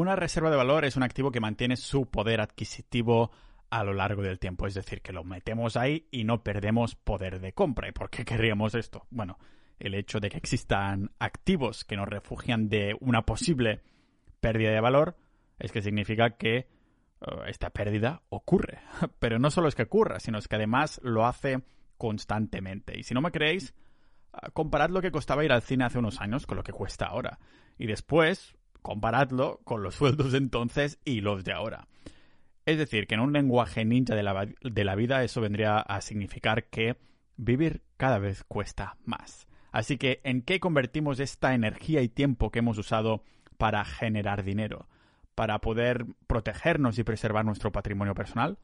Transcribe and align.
Una 0.00 0.16
reserva 0.16 0.48
de 0.48 0.56
valor 0.56 0.86
es 0.86 0.96
un 0.96 1.02
activo 1.02 1.30
que 1.30 1.40
mantiene 1.40 1.76
su 1.76 2.06
poder 2.06 2.40
adquisitivo 2.40 3.30
a 3.68 3.84
lo 3.84 3.92
largo 3.92 4.22
del 4.22 4.38
tiempo, 4.38 4.66
es 4.66 4.72
decir, 4.72 5.02
que 5.02 5.12
lo 5.12 5.24
metemos 5.24 5.76
ahí 5.76 6.08
y 6.10 6.24
no 6.24 6.42
perdemos 6.42 6.94
poder 6.94 7.38
de 7.38 7.52
compra. 7.52 7.86
¿Y 7.86 7.92
por 7.92 8.08
qué 8.08 8.24
querríamos 8.24 8.74
esto? 8.74 9.06
Bueno, 9.10 9.38
el 9.78 9.94
hecho 9.94 10.18
de 10.18 10.30
que 10.30 10.38
existan 10.38 11.10
activos 11.18 11.84
que 11.84 11.96
nos 11.96 12.08
refugian 12.08 12.70
de 12.70 12.96
una 13.00 13.26
posible 13.26 13.82
pérdida 14.40 14.70
de 14.70 14.80
valor 14.80 15.18
es 15.58 15.70
que 15.70 15.82
significa 15.82 16.30
que 16.30 16.56
eh, 16.56 16.66
esta 17.48 17.68
pérdida 17.68 18.22
ocurre. 18.30 18.78
Pero 19.18 19.38
no 19.38 19.50
solo 19.50 19.68
es 19.68 19.74
que 19.74 19.82
ocurra, 19.82 20.18
sino 20.18 20.38
es 20.38 20.48
que 20.48 20.56
además 20.56 20.98
lo 21.04 21.26
hace 21.26 21.60
constantemente. 21.98 22.98
Y 22.98 23.02
si 23.02 23.12
no 23.12 23.20
me 23.20 23.32
creéis, 23.32 23.74
ah, 24.32 24.48
comparad 24.54 24.88
lo 24.88 25.02
que 25.02 25.10
costaba 25.10 25.44
ir 25.44 25.52
al 25.52 25.60
cine 25.60 25.84
hace 25.84 25.98
unos 25.98 26.22
años 26.22 26.46
con 26.46 26.56
lo 26.56 26.64
que 26.64 26.72
cuesta 26.72 27.04
ahora. 27.04 27.38
Y 27.76 27.86
después 27.86 28.56
comparadlo 28.82 29.60
con 29.64 29.82
los 29.82 29.94
sueldos 29.96 30.32
de 30.32 30.38
entonces 30.38 30.98
y 31.04 31.20
los 31.20 31.44
de 31.44 31.52
ahora. 31.52 31.88
Es 32.66 32.78
decir, 32.78 33.06
que 33.06 33.14
en 33.14 33.20
un 33.20 33.32
lenguaje 33.32 33.84
ninja 33.84 34.14
de 34.14 34.22
la, 34.22 34.46
de 34.62 34.84
la 34.84 34.94
vida 34.94 35.24
eso 35.24 35.40
vendría 35.40 35.78
a 35.78 36.00
significar 36.00 36.64
que 36.64 36.96
vivir 37.36 37.82
cada 37.96 38.18
vez 38.18 38.44
cuesta 38.44 38.96
más. 39.04 39.46
Así 39.72 39.98
que, 39.98 40.20
¿en 40.24 40.42
qué 40.42 40.60
convertimos 40.60 41.20
esta 41.20 41.54
energía 41.54 42.02
y 42.02 42.08
tiempo 42.08 42.50
que 42.50 42.58
hemos 42.58 42.78
usado 42.78 43.22
para 43.56 43.84
generar 43.84 44.42
dinero? 44.42 44.88
¿Para 45.34 45.60
poder 45.60 46.06
protegernos 46.26 46.98
y 46.98 47.04
preservar 47.04 47.44
nuestro 47.44 47.72
patrimonio 47.72 48.14
personal? 48.14 48.58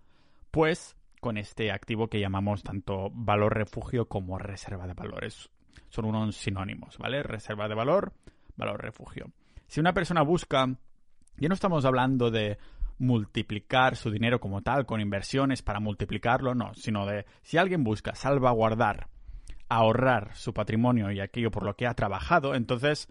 Pues 0.51 0.97
con 1.21 1.39
este 1.39 1.73
activo 1.73 2.09
que 2.09 2.21
llamamos 2.21 2.63
tanto 2.63 3.11
valor 3.13 3.55
refugio 3.55 4.09
como 4.09 4.39
reserva 4.39 4.87
de 4.87 4.95
valores. 4.95 5.51
Son 5.89 6.05
unos 6.05 6.37
sinónimos, 6.37 6.99
¿vale? 6.99 7.23
Reserva 7.23 7.69
de 7.69 7.75
valor, 7.75 8.13
valor 8.57 8.83
refugio. 8.83 9.33
Si 9.67 9.81
una 9.81 9.93
persona 9.93 10.23
busca, 10.23 10.67
ya 11.37 11.49
no 11.49 11.55
estamos 11.55 11.85
hablando 11.85 12.31
de 12.31 12.59
multiplicar 12.99 13.97
su 13.97 14.11
dinero 14.11 14.41
como 14.41 14.63
tal 14.63 14.87
con 14.87 15.01
inversiones 15.01 15.63
para 15.63 15.81
multiplicarlo, 15.81 16.55
no, 16.55 16.75
sino 16.75 17.07
de 17.07 17.27
si 17.43 17.59
alguien 17.59 17.85
busca 17.85 18.15
salvaguardar, 18.15 19.09
ahorrar 19.69 20.35
su 20.35 20.55
patrimonio 20.55 21.11
y 21.11 21.21
aquello 21.21 21.51
por 21.51 21.65
lo 21.65 21.77
que 21.77 21.87
ha 21.87 21.95
trabajado, 21.95 22.55
entonces 22.55 23.09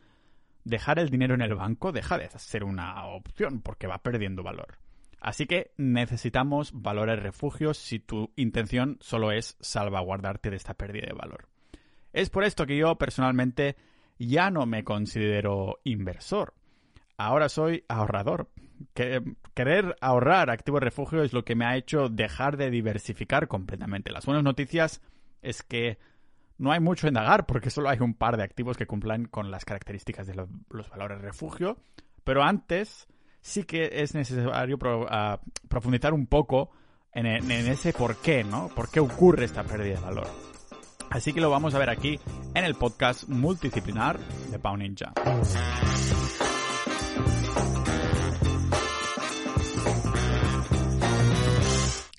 dejar 0.64 1.00
el 1.00 1.10
dinero 1.10 1.36
en 1.36 1.42
el 1.42 1.56
banco 1.56 1.92
deja 1.92 2.18
de 2.18 2.30
ser 2.38 2.64
una 2.64 3.06
opción 3.06 3.62
porque 3.62 3.88
va 3.88 4.00
perdiendo 4.00 4.44
valor. 4.44 4.80
Así 5.22 5.48
que 5.48 5.72
necesitamos 5.78 6.72
valores 6.74 7.22
refugios 7.22 7.78
si 7.78 8.00
tu 8.00 8.32
intención 8.36 8.98
solo 9.02 9.32
es 9.32 9.58
salvaguardarte 9.60 10.50
de 10.50 10.56
esta 10.56 10.76
pérdida 10.76 11.08
de 11.08 11.14
valor. 11.14 11.48
Es 12.14 12.30
por 12.30 12.44
esto 12.44 12.66
que 12.66 12.78
yo 12.78 12.96
personalmente 12.96 13.76
ya 14.18 14.50
no 14.50 14.66
me 14.66 14.84
considero 14.84 15.80
inversor. 15.84 16.54
Ahora 17.18 17.50
soy 17.50 17.84
ahorrador. 17.88 18.50
querer 19.54 19.96
ahorrar 20.02 20.50
activo 20.50 20.80
refugio 20.80 21.24
es 21.24 21.32
lo 21.32 21.46
que 21.46 21.56
me 21.56 21.66
ha 21.66 21.78
hecho 21.78 22.10
dejar 22.10 22.58
de 22.58 22.70
diversificar 22.70 23.48
completamente. 23.48 24.12
Las 24.12 24.26
buenas 24.26 24.44
noticias 24.44 25.02
es 25.42 25.64
que 25.64 25.98
no 26.58 26.72
hay 26.72 26.80
mucho 26.80 27.08
en 27.08 27.12
indagar 27.12 27.46
porque 27.46 27.70
solo 27.70 27.90
hay 27.90 28.00
un 28.00 28.14
par 28.14 28.38
de 28.38 28.44
activos 28.44 28.78
que 28.78 28.88
cumplan 28.88 29.26
con 29.26 29.52
las 29.52 29.66
características 29.66 30.28
de 30.28 30.36
los 30.70 30.90
valores 30.90 31.22
refugio. 31.22 31.78
Pero 32.24 32.44
antes 32.44 33.08
sí 33.42 33.64
que 33.64 33.90
es 34.02 34.16
necesario 34.16 34.78
ah, 35.10 35.40
profundizar 35.70 36.14
un 36.14 36.28
poco 36.28 36.72
en, 37.14 37.28
en, 37.28 37.52
ese 37.52 37.94
por 37.94 38.18
qué, 38.18 38.44
¿no? 38.44 38.70
¿Por 38.70 38.90
qué 38.90 39.00
ocurre 39.00 39.46
esta 39.46 39.64
pérdida 39.64 39.96
de 39.96 40.02
valor? 40.02 40.55
Así 41.10 41.34
que 41.34 41.42
lo 41.42 41.50
vamos 41.50 41.74
a 41.74 41.80
ver 41.80 41.90
aquí 41.90 42.20
en 42.54 42.66
el 42.66 42.76
podcast 42.76 43.28
multidisciplinar 43.30 44.20
de 44.52 44.60
Pau 44.60 44.78
Ninja. 44.78 45.14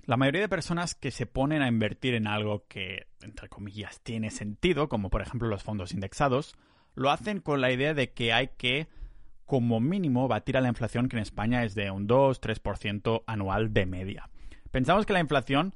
La 0.06 0.16
mayoría 0.16 0.42
de 0.42 0.48
personas 0.48 0.94
que 0.94 1.10
se 1.10 1.26
ponen 1.26 1.62
a 1.62 1.68
invertir 1.68 2.14
en 2.14 2.28
algo 2.28 2.64
que, 2.68 3.08
entre 3.22 3.48
comillas, 3.48 4.00
tiene 4.02 4.30
sentido, 4.30 4.88
como 4.88 5.10
por 5.10 5.20
ejemplo 5.20 5.48
los 5.48 5.64
fondos 5.64 5.92
indexados, 5.92 6.54
lo 6.94 7.10
hacen 7.10 7.40
con 7.40 7.60
la 7.60 7.72
idea 7.72 7.92
de 7.92 8.12
que 8.12 8.32
hay 8.32 8.50
que, 8.56 8.86
como 9.46 9.80
mínimo, 9.80 10.28
batir 10.28 10.56
a 10.56 10.60
la 10.60 10.68
inflación 10.68 11.08
que 11.08 11.16
en 11.16 11.22
España 11.22 11.64
es 11.64 11.74
de 11.74 11.90
un 11.90 12.06
2-3% 12.06 13.24
anual 13.26 13.72
de 13.72 13.84
media. 13.84 14.30
Pensamos 14.70 15.06
que 15.06 15.12
la 15.12 15.20
inflación 15.20 15.74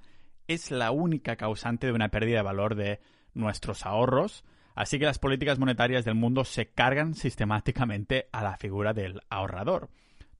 es 0.51 0.73
la 0.73 0.91
única 0.91 1.37
causante 1.37 1.87
de 1.87 1.93
una 1.93 2.09
pérdida 2.09 2.39
de 2.39 2.43
valor 2.43 2.75
de 2.75 3.01
nuestros 3.35 3.87
ahorros, 3.87 4.45
así 4.75 4.99
que 4.99 5.05
las 5.05 5.21
políticas 5.21 5.61
monetarias 5.61 6.05
del 6.05 6.17
mundo 6.17 6.45
se 6.45 6.67
cargan 6.67 7.15
sistemáticamente 7.15 8.29
a 8.33 8.43
la 8.43 8.57
figura 8.57 8.93
del 8.93 9.21
ahorrador. 9.31 9.91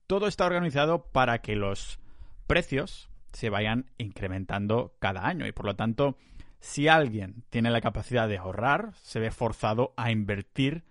Todo 0.07 0.27
está 0.27 0.45
organizado 0.45 1.03
para 1.13 1.39
que 1.39 1.55
los 1.55 1.99
precios 2.45 3.09
se 3.31 3.49
vayan 3.49 3.89
incrementando 3.97 4.95
cada 4.99 5.25
año 5.25 5.47
y 5.47 5.53
por 5.53 5.65
lo 5.65 5.77
tanto 5.77 6.17
si 6.59 6.89
alguien 6.89 7.45
tiene 7.49 7.71
la 7.71 7.79
capacidad 7.79 8.27
de 8.27 8.37
ahorrar, 8.37 8.91
se 8.95 9.21
ve 9.21 9.31
forzado 9.31 9.93
a 9.95 10.11
invertir 10.11 10.83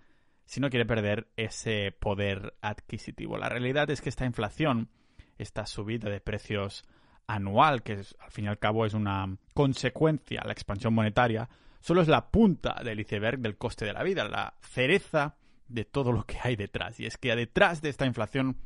si 0.45 0.59
no 0.59 0.71
quiere 0.71 0.87
perder 0.87 1.27
ese 1.37 1.91
poder 1.91 2.55
adquisitivo. 2.61 3.37
La 3.37 3.49
realidad 3.49 3.89
es 3.91 4.01
que 4.01 4.09
esta 4.09 4.25
inflación, 4.25 4.89
esta 5.37 5.67
subida 5.67 6.09
de 6.09 6.19
precios 6.21 6.83
anual, 7.31 7.81
que 7.83 7.93
al 7.93 8.31
fin 8.31 8.45
y 8.45 8.47
al 8.47 8.59
cabo 8.59 8.85
es 8.85 8.93
una 8.93 9.37
consecuencia, 9.53 10.41
la 10.45 10.51
expansión 10.51 10.93
monetaria, 10.93 11.49
solo 11.79 12.01
es 12.01 12.07
la 12.07 12.29
punta 12.29 12.81
del 12.83 12.99
iceberg 12.99 13.39
del 13.39 13.57
coste 13.57 13.85
de 13.85 13.93
la 13.93 14.03
vida, 14.03 14.27
la 14.27 14.53
cereza 14.61 15.35
de 15.67 15.85
todo 15.85 16.11
lo 16.11 16.25
que 16.25 16.37
hay 16.43 16.55
detrás. 16.55 16.99
Y 16.99 17.05
es 17.05 17.17
que 17.17 17.35
detrás 17.35 17.81
de 17.81 17.89
esta 17.89 18.05
inflación 18.05 18.57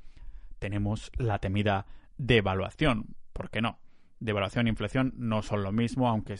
tenemos 0.59 1.11
la 1.17 1.39
temida 1.39 1.85
devaluación. 2.17 3.15
¿Por 3.33 3.49
qué 3.49 3.61
no? 3.61 3.79
Devaluación 4.19 4.65
e 4.65 4.71
inflación 4.71 5.13
no 5.17 5.43
son 5.43 5.61
lo 5.61 5.71
mismo, 5.71 6.09
aunque 6.09 6.35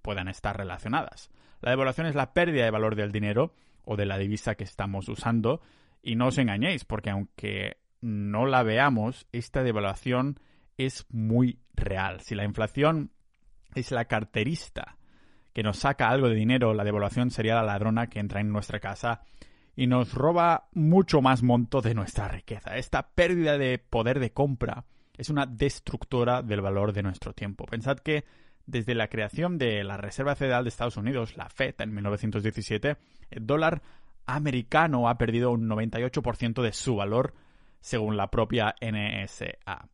puedan 0.00 0.28
estar 0.28 0.56
relacionadas. 0.56 1.30
La 1.60 1.70
devaluación 1.70 2.06
es 2.06 2.14
la 2.14 2.32
pérdida 2.32 2.64
de 2.64 2.70
valor 2.70 2.96
del 2.96 3.12
dinero 3.12 3.54
o 3.84 3.96
de 3.96 4.06
la 4.06 4.16
divisa 4.18 4.54
que 4.54 4.64
estamos 4.64 5.08
usando. 5.08 5.60
Y 6.02 6.14
no 6.14 6.28
os 6.28 6.38
engañéis, 6.38 6.84
porque 6.84 7.10
aunque 7.10 7.78
no 8.00 8.46
la 8.46 8.62
veamos, 8.62 9.26
esta 9.32 9.62
devaluación 9.62 10.38
es 10.76 11.06
muy 11.10 11.60
real. 11.74 12.20
Si 12.20 12.34
la 12.34 12.44
inflación 12.44 13.10
es 13.74 13.90
la 13.90 14.06
carterista 14.06 14.96
que 15.52 15.62
nos 15.62 15.78
saca 15.78 16.08
algo 16.08 16.28
de 16.28 16.34
dinero, 16.34 16.74
la 16.74 16.84
devaluación 16.84 17.30
sería 17.30 17.54
la 17.54 17.62
ladrona 17.62 18.08
que 18.08 18.20
entra 18.20 18.40
en 18.40 18.50
nuestra 18.50 18.80
casa 18.80 19.22
y 19.74 19.86
nos 19.86 20.12
roba 20.14 20.68
mucho 20.72 21.20
más 21.20 21.42
monto 21.42 21.80
de 21.80 21.94
nuestra 21.94 22.28
riqueza. 22.28 22.76
Esta 22.76 23.08
pérdida 23.08 23.58
de 23.58 23.78
poder 23.78 24.20
de 24.20 24.32
compra 24.32 24.84
es 25.16 25.30
una 25.30 25.46
destructora 25.46 26.42
del 26.42 26.60
valor 26.60 26.92
de 26.92 27.02
nuestro 27.02 27.32
tiempo. 27.32 27.64
Pensad 27.64 27.98
que 27.98 28.24
desde 28.66 28.94
la 28.94 29.08
creación 29.08 29.58
de 29.58 29.84
la 29.84 29.96
Reserva 29.96 30.34
Federal 30.34 30.64
de 30.64 30.68
Estados 30.68 30.96
Unidos, 30.96 31.36
la 31.36 31.48
FED, 31.48 31.76
en 31.78 31.94
1917, 31.94 32.96
el 33.30 33.46
dólar 33.46 33.82
americano 34.26 35.08
ha 35.08 35.16
perdido 35.16 35.52
un 35.52 35.68
98% 35.68 36.62
de 36.62 36.72
su 36.72 36.96
valor 36.96 37.34
según 37.80 38.16
la 38.16 38.30
propia 38.30 38.74
NSA. 38.80 39.88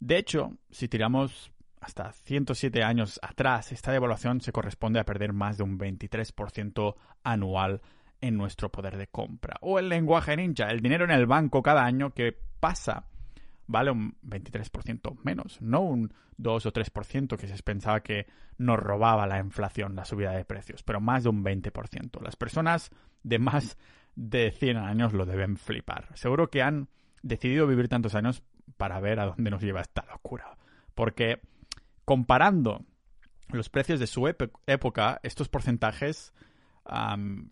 De 0.00 0.18
hecho, 0.18 0.56
si 0.70 0.88
tiramos 0.88 1.52
hasta 1.80 2.12
107 2.12 2.82
años 2.82 3.20
atrás, 3.22 3.72
esta 3.72 3.92
devaluación 3.92 4.40
se 4.40 4.52
corresponde 4.52 5.00
a 5.00 5.04
perder 5.04 5.32
más 5.32 5.56
de 5.56 5.64
un 5.64 5.78
23% 5.78 6.96
anual 7.22 7.80
en 8.20 8.36
nuestro 8.36 8.70
poder 8.70 8.96
de 8.96 9.08
compra. 9.08 9.56
O 9.60 9.78
el 9.78 9.88
lenguaje 9.88 10.36
ninja, 10.36 10.70
el 10.70 10.80
dinero 10.80 11.04
en 11.04 11.10
el 11.10 11.26
banco 11.26 11.62
cada 11.62 11.84
año 11.84 12.12
que 12.12 12.36
pasa 12.60 13.06
vale 13.66 13.90
un 13.90 14.16
23% 14.22 15.18
menos, 15.24 15.60
no 15.60 15.80
un 15.80 16.12
2 16.36 16.66
o 16.66 16.72
3% 16.72 17.36
que 17.36 17.48
se 17.48 17.62
pensaba 17.62 18.00
que 18.02 18.26
nos 18.58 18.78
robaba 18.78 19.26
la 19.26 19.38
inflación, 19.38 19.96
la 19.96 20.04
subida 20.04 20.32
de 20.32 20.44
precios, 20.44 20.82
pero 20.82 21.00
más 21.00 21.24
de 21.24 21.30
un 21.30 21.44
20%. 21.44 22.22
Las 22.22 22.36
personas 22.36 22.90
de 23.22 23.38
más 23.38 23.76
de 24.14 24.50
100 24.52 24.76
años 24.76 25.12
lo 25.12 25.26
deben 25.26 25.56
flipar. 25.56 26.08
Seguro 26.16 26.48
que 26.48 26.62
han 26.62 26.88
decidido 27.22 27.66
vivir 27.66 27.88
tantos 27.88 28.14
años 28.14 28.42
para 28.76 29.00
ver 29.00 29.20
a 29.20 29.26
dónde 29.26 29.50
nos 29.50 29.62
lleva 29.62 29.80
esta 29.80 30.04
locura. 30.06 30.56
Porque 30.94 31.40
comparando 32.04 32.84
los 33.48 33.68
precios 33.68 34.00
de 34.00 34.06
su 34.06 34.26
época, 34.28 35.20
estos 35.22 35.48
porcentajes 35.48 36.32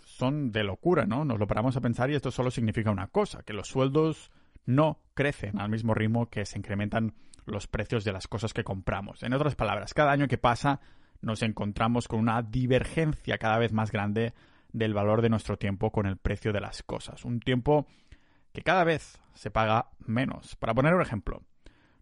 son 0.04 0.52
de 0.52 0.64
locura, 0.64 1.06
¿no? 1.06 1.24
Nos 1.24 1.38
lo 1.38 1.46
paramos 1.46 1.76
a 1.76 1.80
pensar 1.80 2.10
y 2.10 2.14
esto 2.14 2.30
solo 2.30 2.50
significa 2.50 2.90
una 2.90 3.08
cosa, 3.08 3.42
que 3.42 3.52
los 3.52 3.68
sueldos 3.68 4.30
no 4.66 5.00
crecen 5.14 5.60
al 5.60 5.70
mismo 5.70 5.92
ritmo 5.92 6.30
que 6.30 6.46
se 6.46 6.58
incrementan 6.58 7.14
los 7.44 7.66
precios 7.66 8.04
de 8.04 8.12
las 8.12 8.28
cosas 8.28 8.54
que 8.54 8.64
compramos. 8.64 9.22
En 9.22 9.34
otras 9.34 9.54
palabras, 9.56 9.92
cada 9.92 10.12
año 10.12 10.28
que 10.28 10.38
pasa 10.38 10.80
nos 11.20 11.42
encontramos 11.42 12.08
con 12.08 12.20
una 12.20 12.42
divergencia 12.42 13.38
cada 13.38 13.58
vez 13.58 13.72
más 13.72 13.90
grande 13.90 14.34
del 14.72 14.94
valor 14.94 15.20
de 15.22 15.30
nuestro 15.30 15.56
tiempo 15.56 15.90
con 15.90 16.06
el 16.06 16.16
precio 16.16 16.52
de 16.52 16.60
las 16.60 16.82
cosas. 16.82 17.24
Un 17.24 17.40
tiempo 17.40 17.86
que 18.54 18.62
cada 18.62 18.84
vez 18.84 19.20
se 19.34 19.50
paga 19.50 19.90
menos. 19.98 20.56
Para 20.56 20.72
poner 20.72 20.94
un 20.94 21.02
ejemplo, 21.02 21.42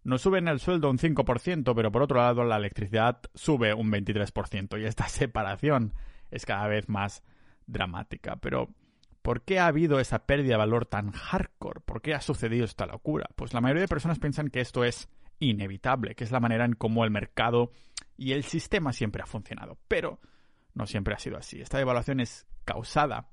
nos 0.04 0.20
suben 0.20 0.46
el 0.46 0.60
sueldo 0.60 0.90
un 0.90 0.98
5%, 0.98 1.74
pero 1.74 1.90
por 1.90 2.02
otro 2.02 2.18
lado 2.18 2.44
la 2.44 2.58
electricidad 2.58 3.20
sube 3.34 3.74
un 3.74 3.90
23% 3.90 4.80
y 4.80 4.84
esta 4.84 5.08
separación 5.08 5.94
es 6.30 6.46
cada 6.46 6.68
vez 6.68 6.88
más 6.88 7.24
dramática. 7.66 8.36
Pero 8.36 8.68
¿Por 9.22 9.42
qué 9.42 9.60
ha 9.60 9.68
habido 9.68 10.00
esa 10.00 10.26
pérdida 10.26 10.54
de 10.54 10.58
valor 10.58 10.84
tan 10.84 11.12
hardcore? 11.12 11.80
¿Por 11.80 12.02
qué 12.02 12.12
ha 12.12 12.20
sucedido 12.20 12.64
esta 12.64 12.86
locura? 12.86 13.30
Pues 13.36 13.54
la 13.54 13.60
mayoría 13.60 13.82
de 13.82 13.88
personas 13.88 14.18
piensan 14.18 14.48
que 14.48 14.60
esto 14.60 14.82
es 14.82 15.08
inevitable, 15.38 16.16
que 16.16 16.24
es 16.24 16.32
la 16.32 16.40
manera 16.40 16.64
en 16.64 16.74
cómo 16.74 17.04
el 17.04 17.12
mercado 17.12 17.70
y 18.16 18.32
el 18.32 18.42
sistema 18.42 18.92
siempre 18.92 19.22
ha 19.22 19.26
funcionado. 19.26 19.78
Pero 19.86 20.18
no 20.74 20.86
siempre 20.86 21.14
ha 21.14 21.20
sido 21.20 21.38
así. 21.38 21.60
Esta 21.60 21.78
devaluación 21.78 22.18
es 22.18 22.48
causada 22.64 23.28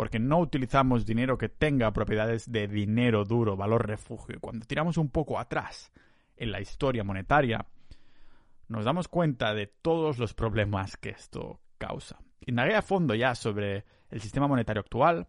porque 0.00 0.18
no 0.18 0.38
utilizamos 0.38 1.04
dinero 1.04 1.36
que 1.36 1.50
tenga 1.50 1.92
propiedades 1.92 2.50
de 2.50 2.66
dinero 2.66 3.26
duro, 3.26 3.54
valor 3.54 3.86
refugio. 3.86 4.36
Y 4.36 4.40
cuando 4.40 4.64
tiramos 4.64 4.96
un 4.96 5.10
poco 5.10 5.38
atrás 5.38 5.92
en 6.38 6.52
la 6.52 6.60
historia 6.62 7.04
monetaria, 7.04 7.66
nos 8.68 8.86
damos 8.86 9.08
cuenta 9.08 9.52
de 9.52 9.66
todos 9.66 10.18
los 10.18 10.32
problemas 10.32 10.96
que 10.96 11.10
esto 11.10 11.60
causa. 11.76 12.18
Indagué 12.46 12.76
a 12.76 12.80
fondo 12.80 13.14
ya 13.14 13.34
sobre 13.34 13.84
el 14.08 14.22
sistema 14.22 14.48
monetario 14.48 14.80
actual. 14.80 15.28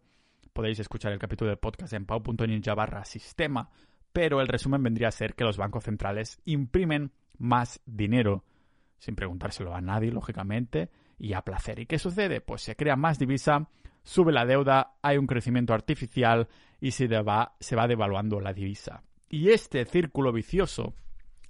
Podéis 0.53 0.79
escuchar 0.79 1.11
el 1.11 1.19
capítulo 1.19 1.49
del 1.49 1.59
podcast 1.59 1.91
en 1.91 2.05
pau.ninja 2.05 2.73
barra 2.73 3.03
sistema, 3.03 3.69
pero 4.13 4.39
el 4.39 4.47
resumen 4.47 4.81
vendría 4.81 5.09
a 5.09 5.11
ser 5.11 5.35
que 5.35 5.43
los 5.43 5.57
bancos 5.57 5.83
centrales 5.83 6.39
imprimen 6.45 7.11
más 7.37 7.81
dinero, 7.85 8.45
sin 8.99 9.17
preguntárselo 9.17 9.75
a 9.75 9.81
nadie, 9.81 10.13
lógicamente, 10.13 10.89
y 11.19 11.33
a 11.33 11.41
placer. 11.41 11.79
¿Y 11.79 11.87
qué 11.87 11.99
sucede? 11.99 12.39
Pues 12.39 12.61
se 12.61 12.77
crea 12.77 12.95
más 12.95 13.19
divisa, 13.19 13.67
sube 14.03 14.31
la 14.31 14.45
deuda, 14.45 14.95
hay 15.01 15.17
un 15.17 15.27
crecimiento 15.27 15.73
artificial 15.73 16.47
y 16.79 16.91
se, 16.91 17.07
va, 17.07 17.55
se 17.59 17.75
va 17.75 17.87
devaluando 17.87 18.39
la 18.39 18.53
divisa. 18.53 19.03
Y 19.29 19.49
este 19.49 19.85
círculo 19.85 20.31
vicioso 20.31 20.93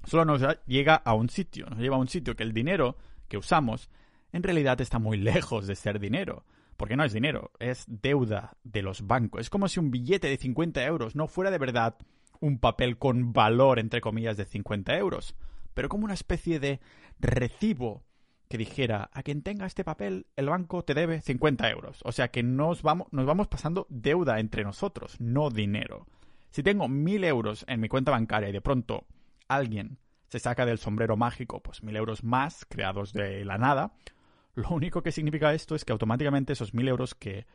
solo 0.04 0.26
nos 0.26 0.42
llega 0.66 0.96
a 0.96 1.14
un 1.14 1.30
sitio, 1.30 1.68
nos 1.68 1.80
lleva 1.80 1.96
a 1.96 2.00
un 2.00 2.08
sitio 2.08 2.36
que 2.36 2.44
el 2.44 2.54
dinero 2.54 2.98
que 3.28 3.38
usamos 3.38 3.90
en 4.32 4.44
realidad 4.44 4.80
está 4.82 5.00
muy 5.00 5.18
lejos 5.18 5.68
de 5.68 5.76
ser 5.76 6.00
dinero. 6.00 6.46
Porque 6.78 6.96
no 6.96 7.04
es 7.04 7.14
dinero, 7.14 7.52
es 7.60 7.86
deuda 7.88 8.58
de 8.64 8.82
los 8.82 9.06
bancos. 9.06 9.42
Es 9.42 9.50
como 9.52 9.68
si 9.68 9.80
un 9.80 9.92
billete 9.92 10.28
de 10.28 10.38
50 10.38 10.84
euros 10.86 11.16
no 11.16 11.28
fuera 11.28 11.52
de 11.52 11.60
verdad 11.60 11.96
un 12.40 12.58
papel 12.58 12.98
con 12.98 13.34
valor, 13.34 13.78
entre 13.78 14.02
comillas, 14.02 14.36
de 14.36 14.46
50 14.46 14.98
euros, 14.98 15.36
pero 15.76 15.90
como 15.90 16.06
una 16.06 16.16
especie 16.16 16.60
de 16.60 16.80
recibo 17.20 18.04
que 18.52 18.58
dijera, 18.58 19.10
a 19.14 19.24
quien 19.24 19.42
tenga 19.42 19.66
este 19.66 19.86
papel, 19.86 20.28
el 20.36 20.50
banco 20.50 20.84
te 20.84 20.94
debe 20.94 21.22
50 21.22 21.70
euros. 21.72 22.02
O 22.04 22.12
sea 22.12 22.28
que 22.28 22.44
nos 22.44 22.82
vamos, 22.82 23.08
nos 23.12 23.26
vamos 23.26 23.48
pasando 23.48 23.88
deuda 23.90 24.40
entre 24.40 24.64
nosotros, 24.64 25.20
no 25.22 25.50
dinero. 25.50 26.06
Si 26.50 26.62
tengo 26.62 26.90
1000 26.90 27.24
euros 27.24 27.66
en 27.70 27.80
mi 27.80 27.88
cuenta 27.88 28.12
bancaria 28.12 28.50
y 28.50 28.52
de 28.52 28.60
pronto 28.60 29.08
alguien 29.48 30.00
se 30.28 30.40
saca 30.40 30.66
del 30.66 30.80
sombrero 30.80 31.16
mágico, 31.16 31.64
pues 31.64 31.82
1000 31.82 31.96
euros 31.96 32.24
más 32.26 32.66
creados 32.68 33.14
de 33.14 33.46
la 33.46 33.58
nada, 33.58 33.94
lo 34.54 34.70
único 34.70 35.02
que 35.02 35.14
significa 35.14 35.54
esto 35.54 35.76
es 35.76 35.86
que 35.86 35.94
automáticamente 35.94 36.52
esos 36.52 36.74
mil 36.74 36.88
euros 36.90 37.16
que, 37.16 37.46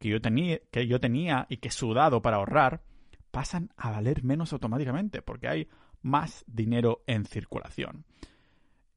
yo 0.00 0.20
tenía, 0.20 0.58
que 0.72 0.88
yo 0.88 0.98
tenía 0.98 1.46
y 1.48 1.58
que 1.58 1.68
he 1.68 1.72
sudado 1.72 2.22
para 2.22 2.38
ahorrar 2.38 2.82
pasan 3.30 3.70
a 3.76 3.92
valer 3.92 4.24
menos 4.24 4.52
automáticamente 4.52 5.22
porque 5.22 5.46
hay 5.46 5.68
más 6.02 6.44
dinero 6.48 7.04
en 7.06 7.24
circulación. 7.24 8.04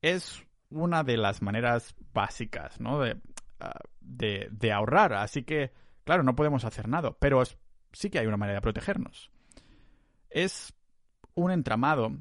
Es 0.01 0.44
una 0.73 1.03
de 1.03 1.17
las 1.17 1.41
maneras 1.41 1.95
básicas 2.13 2.79
¿no? 2.79 2.99
de, 2.99 3.17
ah, 3.59 3.79
de, 4.01 4.49
de 4.51 4.71
ahorrar, 4.71 5.13
así 5.13 5.43
que, 5.43 5.71
claro, 6.03 6.23
no 6.23 6.35
podemos 6.35 6.65
hacer 6.65 6.87
nada, 6.87 7.15
pero 7.19 7.43
sí 7.91 8.09
que 8.09 8.19
hay 8.19 8.27
una 8.27 8.37
manera 8.37 8.57
de 8.57 8.61
protegernos. 8.61 9.31
Es 10.29 10.73
un 11.35 11.51
entramado 11.51 12.11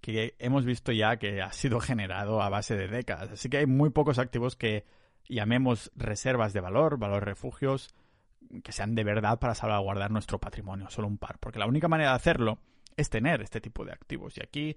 que 0.00 0.34
hemos 0.38 0.64
visto 0.64 0.92
ya 0.92 1.16
que 1.16 1.42
ha 1.42 1.52
sido 1.52 1.80
generado 1.80 2.42
a 2.42 2.48
base 2.48 2.76
de 2.76 2.88
décadas. 2.88 3.32
Así 3.32 3.48
que 3.48 3.58
hay 3.58 3.66
muy 3.66 3.90
pocos 3.90 4.18
activos 4.18 4.56
que 4.56 4.84
llamemos 5.28 5.90
reservas 5.96 6.52
de 6.52 6.60
valor, 6.60 6.98
valor 6.98 7.24
refugios, 7.24 7.94
que 8.62 8.72
sean 8.72 8.94
de 8.94 9.04
verdad 9.04 9.38
para 9.38 9.54
salvaguardar 9.54 10.10
nuestro 10.10 10.38
patrimonio, 10.38 10.88
solo 10.90 11.08
un 11.08 11.18
par. 11.18 11.38
Porque 11.38 11.58
la 11.58 11.66
única 11.66 11.88
manera 11.88 12.10
de 12.10 12.16
hacerlo 12.16 12.58
es 12.96 13.10
tener 13.10 13.42
este 13.42 13.60
tipo 13.60 13.84
de 13.84 13.92
activos. 13.92 14.36
Y 14.38 14.42
aquí 14.42 14.76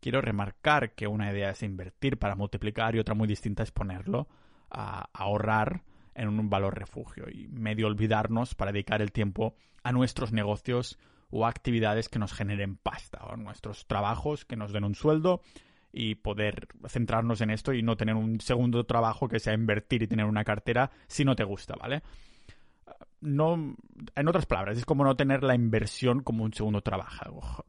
quiero 0.00 0.20
remarcar 0.20 0.94
que 0.94 1.06
una 1.06 1.30
idea 1.32 1.50
es 1.50 1.62
invertir 1.62 2.18
para 2.18 2.36
multiplicar 2.36 2.94
y 2.94 2.98
otra 2.98 3.14
muy 3.14 3.28
distinta 3.28 3.62
es 3.62 3.70
ponerlo 3.70 4.28
a 4.70 5.08
ahorrar 5.12 5.82
en 6.14 6.28
un 6.28 6.50
valor 6.50 6.78
refugio 6.78 7.26
y 7.30 7.48
medio 7.48 7.86
olvidarnos 7.86 8.54
para 8.54 8.72
dedicar 8.72 9.02
el 9.02 9.12
tiempo 9.12 9.54
a 9.82 9.92
nuestros 9.92 10.32
negocios 10.32 10.98
o 11.30 11.46
actividades 11.46 12.08
que 12.08 12.18
nos 12.18 12.32
generen 12.32 12.76
pasta, 12.76 13.24
o 13.24 13.36
nuestros 13.36 13.86
trabajos 13.86 14.44
que 14.44 14.56
nos 14.56 14.72
den 14.72 14.84
un 14.84 14.94
sueldo 14.94 15.42
y 15.92 16.16
poder 16.16 16.68
centrarnos 16.88 17.40
en 17.40 17.50
esto 17.50 17.72
y 17.72 17.82
no 17.82 17.96
tener 17.96 18.14
un 18.14 18.40
segundo 18.40 18.84
trabajo 18.84 19.28
que 19.28 19.40
sea 19.40 19.54
invertir 19.54 20.02
y 20.02 20.08
tener 20.08 20.26
una 20.26 20.44
cartera 20.44 20.90
si 21.06 21.24
no 21.24 21.34
te 21.34 21.44
gusta, 21.44 21.74
¿vale? 21.76 22.02
No, 23.20 23.76
en 24.14 24.28
otras 24.28 24.46
palabras, 24.46 24.78
es 24.78 24.84
como 24.84 25.04
no 25.04 25.14
tener 25.14 25.42
la 25.42 25.54
inversión 25.54 26.22
como 26.22 26.44
un 26.44 26.52
segundo 26.52 26.80
trabajo. 26.80 27.64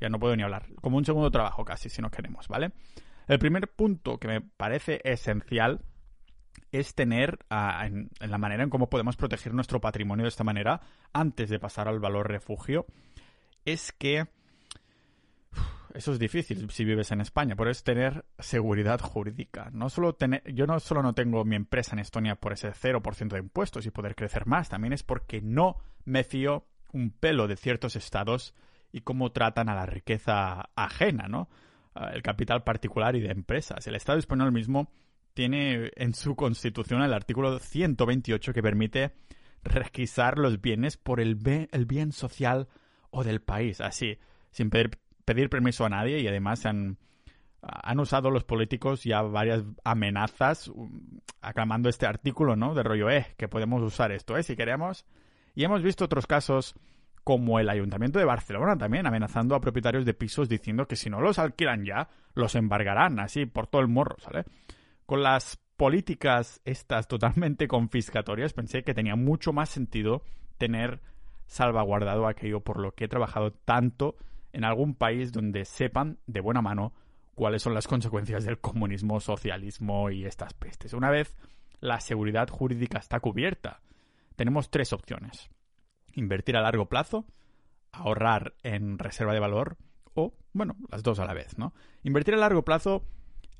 Ya 0.00 0.08
no 0.08 0.18
puedo 0.18 0.36
ni 0.36 0.42
hablar. 0.42 0.66
Como 0.80 0.96
un 0.96 1.04
segundo 1.04 1.30
trabajo 1.30 1.64
casi, 1.64 1.88
si 1.88 2.00
no 2.00 2.10
queremos, 2.10 2.48
¿vale? 2.48 2.72
El 3.26 3.38
primer 3.38 3.68
punto 3.68 4.18
que 4.18 4.28
me 4.28 4.40
parece 4.40 5.00
esencial 5.04 5.82
es 6.72 6.94
tener 6.94 7.38
en, 7.50 8.10
la 8.20 8.38
manera 8.38 8.62
en 8.62 8.70
cómo 8.70 8.88
podemos 8.88 9.16
proteger 9.16 9.54
nuestro 9.54 9.80
patrimonio 9.80 10.24
de 10.24 10.28
esta 10.28 10.44
manera 10.44 10.80
antes 11.12 11.50
de 11.50 11.58
pasar 11.58 11.88
al 11.88 12.00
valor 12.00 12.28
refugio 12.28 12.86
es 13.64 13.92
que 13.92 14.26
eso 15.94 16.12
es 16.12 16.18
difícil 16.18 16.70
si 16.70 16.84
vives 16.84 17.10
en 17.12 17.20
España, 17.20 17.56
pero 17.56 17.70
es 17.70 17.82
tener 17.82 18.24
seguridad 18.38 19.00
jurídica. 19.00 19.70
No 19.72 19.88
solo 19.88 20.14
tener, 20.14 20.42
yo 20.52 20.66
no 20.66 20.78
solo 20.80 21.02
no 21.02 21.14
tengo 21.14 21.44
mi 21.44 21.56
empresa 21.56 21.94
en 21.94 22.00
Estonia 22.00 22.36
por 22.36 22.52
ese 22.52 22.72
0% 22.72 23.28
de 23.28 23.38
impuestos 23.38 23.86
y 23.86 23.90
poder 23.90 24.14
crecer 24.14 24.46
más, 24.46 24.68
también 24.68 24.92
es 24.92 25.02
porque 25.02 25.40
no 25.40 25.76
me 26.04 26.24
fío 26.24 26.66
un 26.92 27.10
pelo 27.10 27.48
de 27.48 27.56
ciertos 27.56 27.96
estados 27.96 28.54
y 28.92 29.00
cómo 29.00 29.32
tratan 29.32 29.68
a 29.68 29.74
la 29.74 29.86
riqueza 29.86 30.70
ajena, 30.74 31.28
¿no? 31.28 31.48
Ah, 31.94 32.10
el 32.14 32.22
capital 32.22 32.62
particular 32.62 33.16
y 33.16 33.20
de 33.20 33.30
empresas. 33.30 33.86
El 33.86 33.96
Estado 33.96 34.18
español 34.18 34.52
mismo 34.52 34.90
tiene 35.34 35.90
en 35.96 36.14
su 36.14 36.36
constitución 36.36 37.02
el 37.02 37.12
artículo 37.12 37.58
128 37.58 38.52
que 38.52 38.62
permite 38.62 39.12
requisar 39.62 40.38
los 40.38 40.60
bienes 40.60 40.96
por 40.96 41.20
el, 41.20 41.34
bien 41.36 42.12
social 42.12 42.68
o 43.10 43.24
del 43.24 43.40
país, 43.40 43.80
así, 43.80 44.18
sin 44.50 44.70
pedir, 44.70 45.50
permiso 45.50 45.84
a 45.84 45.88
nadie 45.88 46.20
y 46.20 46.28
además 46.28 46.66
han, 46.66 46.98
han 47.60 48.00
usado 48.00 48.30
los 48.30 48.44
políticos 48.44 49.04
ya 49.04 49.22
varias 49.22 49.64
amenazas 49.84 50.68
um, 50.68 51.20
aclamando 51.40 51.88
este 51.88 52.06
artículo, 52.06 52.56
¿no? 52.56 52.74
De 52.74 52.82
rollo, 52.82 53.10
eh, 53.10 53.26
que 53.36 53.48
podemos 53.48 53.82
usar 53.82 54.12
esto, 54.12 54.36
¿eh? 54.36 54.42
Si 54.42 54.56
queremos. 54.56 55.04
Y 55.54 55.64
hemos 55.64 55.82
visto 55.82 56.04
otros 56.04 56.26
casos 56.26 56.74
como 57.28 57.60
el 57.60 57.68
Ayuntamiento 57.68 58.18
de 58.18 58.24
Barcelona 58.24 58.78
también 58.78 59.06
amenazando 59.06 59.54
a 59.54 59.60
propietarios 59.60 60.06
de 60.06 60.14
pisos 60.14 60.48
diciendo 60.48 60.88
que 60.88 60.96
si 60.96 61.10
no 61.10 61.20
los 61.20 61.38
alquilan 61.38 61.84
ya, 61.84 62.08
los 62.32 62.54
embargarán 62.54 63.20
así 63.20 63.44
por 63.44 63.66
todo 63.66 63.82
el 63.82 63.88
morro, 63.88 64.16
¿sale? 64.18 64.46
Con 65.04 65.22
las 65.22 65.58
políticas 65.76 66.62
estas 66.64 67.06
totalmente 67.06 67.68
confiscatorias, 67.68 68.54
pensé 68.54 68.82
que 68.82 68.94
tenía 68.94 69.14
mucho 69.14 69.52
más 69.52 69.68
sentido 69.68 70.22
tener 70.56 71.02
salvaguardado 71.44 72.26
aquello 72.26 72.60
por 72.60 72.80
lo 72.80 72.94
que 72.94 73.04
he 73.04 73.08
trabajado 73.08 73.52
tanto 73.52 74.16
en 74.54 74.64
algún 74.64 74.94
país 74.94 75.30
donde 75.30 75.66
sepan 75.66 76.16
de 76.26 76.40
buena 76.40 76.62
mano 76.62 76.94
cuáles 77.34 77.60
son 77.60 77.74
las 77.74 77.86
consecuencias 77.86 78.46
del 78.46 78.58
comunismo, 78.58 79.20
socialismo 79.20 80.08
y 80.08 80.24
estas 80.24 80.54
pestes. 80.54 80.94
Una 80.94 81.10
vez 81.10 81.36
la 81.80 82.00
seguridad 82.00 82.48
jurídica 82.48 82.98
está 82.98 83.20
cubierta, 83.20 83.82
tenemos 84.34 84.70
tres 84.70 84.94
opciones. 84.94 85.50
Invertir 86.18 86.56
a 86.56 86.62
largo 86.62 86.88
plazo, 86.88 87.26
ahorrar 87.92 88.54
en 88.62 88.98
reserva 88.98 89.32
de 89.32 89.40
valor 89.40 89.76
o, 90.14 90.34
bueno, 90.52 90.76
las 90.90 91.02
dos 91.02 91.18
a 91.20 91.24
la 91.24 91.34
vez, 91.34 91.58
¿no? 91.58 91.72
Invertir 92.02 92.34
a 92.34 92.38
largo 92.38 92.64
plazo 92.64 93.04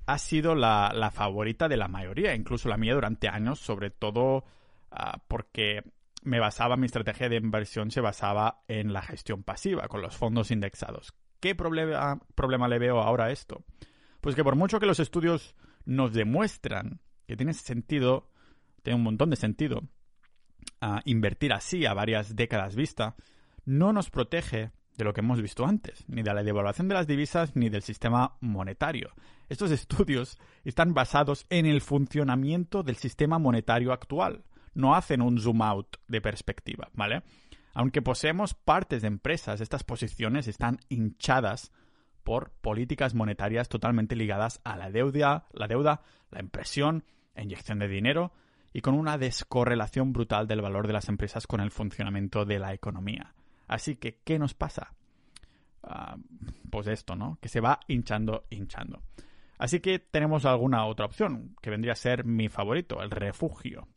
ha 0.07 0.19
sido 0.19 0.55
la, 0.55 1.13
favorita 1.15 1.69
de 1.69 1.77
la 1.77 1.89
mayoría, 1.89 2.35
incluso 2.35 2.69
la 2.69 2.77
mía 2.77 2.95
durante 2.95 3.29
años, 3.29 3.61
sobre 3.61 3.91
todo 3.91 4.45
ah, 4.91 5.23
porque 5.29 5.85
me 6.23 6.41
basaba, 6.41 6.77
mi 6.77 6.87
estrategia 6.87 7.29
de 7.29 7.37
inversión 7.37 7.91
se 7.91 8.01
basaba 8.01 8.63
en 8.69 8.93
la 8.93 9.03
gestión 9.03 9.43
pasiva, 9.45 9.87
con 9.89 10.03
los 10.03 10.17
fondos 10.17 10.51
indexados. 10.51 11.15
¿Qué 11.41 11.55
problema, 11.55 12.19
problema 12.35 12.69
le 12.69 12.79
veo 12.79 13.01
ahora 13.01 13.27
a 13.27 13.31
esto? 13.31 13.65
Pues 14.21 14.35
que 14.35 14.43
por 14.43 14.57
mucho 14.57 14.81
que 14.81 14.87
los 14.87 14.99
estudios 14.99 15.55
nos 15.85 16.13
demuestran 16.13 17.01
que 17.27 17.37
tiene 17.37 17.53
sentido, 17.53 18.31
tiene 18.83 18.97
un 18.97 19.05
montón 19.05 19.31
de 19.31 19.37
sentido, 19.37 19.83
ah, 20.81 21.03
invertir 21.05 21.53
así 21.53 21.87
a 21.87 21.95
varias 21.95 22.37
décadas 22.37 22.75
vista, 22.75 23.17
no 23.65 23.93
nos 23.93 24.11
protege 24.11 24.71
de 24.97 25.05
lo 25.05 25.13
que 25.13 25.21
hemos 25.21 25.41
visto 25.41 25.65
antes, 25.65 26.05
ni 26.09 26.23
de 26.23 26.35
la 26.35 26.43
devaluación 26.43 26.89
de 26.89 26.95
las 26.95 27.07
divisas 27.07 27.55
ni 27.55 27.69
del 27.69 27.83
sistema 27.83 28.37
monetario. 28.41 29.13
Estos 29.49 29.71
estudios 29.71 30.39
están 30.65 30.93
basados 30.93 31.47
en 31.51 31.67
el 31.67 31.81
funcionamiento 31.81 32.83
del 32.83 32.97
sistema 32.97 33.39
monetario 33.39 33.93
actual, 33.93 34.45
no 34.75 34.95
hacen 34.95 35.23
un 35.23 35.39
zoom 35.39 35.63
out 35.63 35.97
de 36.09 36.21
perspectiva, 36.21 36.91
¿vale? 36.95 37.23
Aunque 37.75 38.03
poseemos 38.03 38.55
partes 38.55 39.03
de 39.03 39.09
empresas, 39.09 39.61
estas 39.61 39.85
posiciones 39.85 40.49
están 40.49 40.81
hinchadas 40.89 41.71
por 42.25 42.51
políticas 42.61 43.15
monetarias 43.15 43.69
totalmente 43.69 44.17
ligadas 44.17 44.61
a 44.65 44.77
la 44.77 44.91
deuda, 44.91 45.47
la 45.53 45.69
deuda, 45.69 46.03
la 46.31 46.41
impresión, 46.41 47.05
la 47.35 47.45
inyección 47.45 47.79
de 47.79 47.89
dinero 47.89 48.33
y 48.73 48.81
con 48.81 48.95
una 48.95 49.19
descorrelación 49.19 50.13
brutal 50.13 50.47
del 50.47 50.61
valor 50.61 50.87
de 50.87 50.93
las 50.93 51.09
empresas 51.09 51.47
con 51.47 51.61
el 51.61 51.71
funcionamiento 51.71 52.45
de 52.45 52.59
la 52.59 52.75
economía. 52.75 53.35
Así 53.67 53.97
que, 53.97 54.21
¿qué 54.25 54.39
nos 54.39 54.55
pasa? 54.55 54.95
Ah, 55.83 56.17
pues 56.71 56.87
esto, 56.87 57.17
¿no? 57.17 57.39
Que 57.41 57.49
se 57.49 57.61
va 57.61 57.81
hinchando, 57.87 58.45
hinchando. 58.51 59.03
Así 59.59 59.81
que 59.81 59.99
tenemos 59.99 60.45
alguna 60.45 60.87
otra 60.87 61.07
opción, 61.07 61.57
que 61.61 61.71
vendría 61.71 61.93
a 61.93 61.97
ser 61.97 62.25
mi 62.25 62.49
favorito, 62.49 63.03
el 63.03 63.11
refugio. 63.11 63.89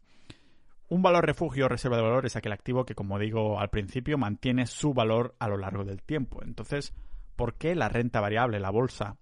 Un 0.90 1.01
valor 1.01 1.25
refugio 1.25 1.66
o 1.66 1.70
reserva 1.70 1.98
de 1.98 2.04
valor 2.04 2.25
es 2.25 2.36
aquel 2.36 2.51
activo 2.51 2.86
que, 2.86 2.96
como 2.96 3.20
digo 3.20 3.60
al 3.60 3.70
principio, 3.70 4.18
mantiene 4.18 4.66
su 4.66 4.94
valor 4.94 5.36
a 5.40 5.48
lo 5.48 5.58
largo 5.58 5.86
del 5.86 6.01
tiempo. 6.01 6.42
Entonces, 6.44 6.94
¿por 7.36 7.54
qué 7.56 7.75
la 7.75 7.90
renta 7.90 8.20
variable, 8.20 8.60
la 8.60 8.72
bolsa, 8.72 9.18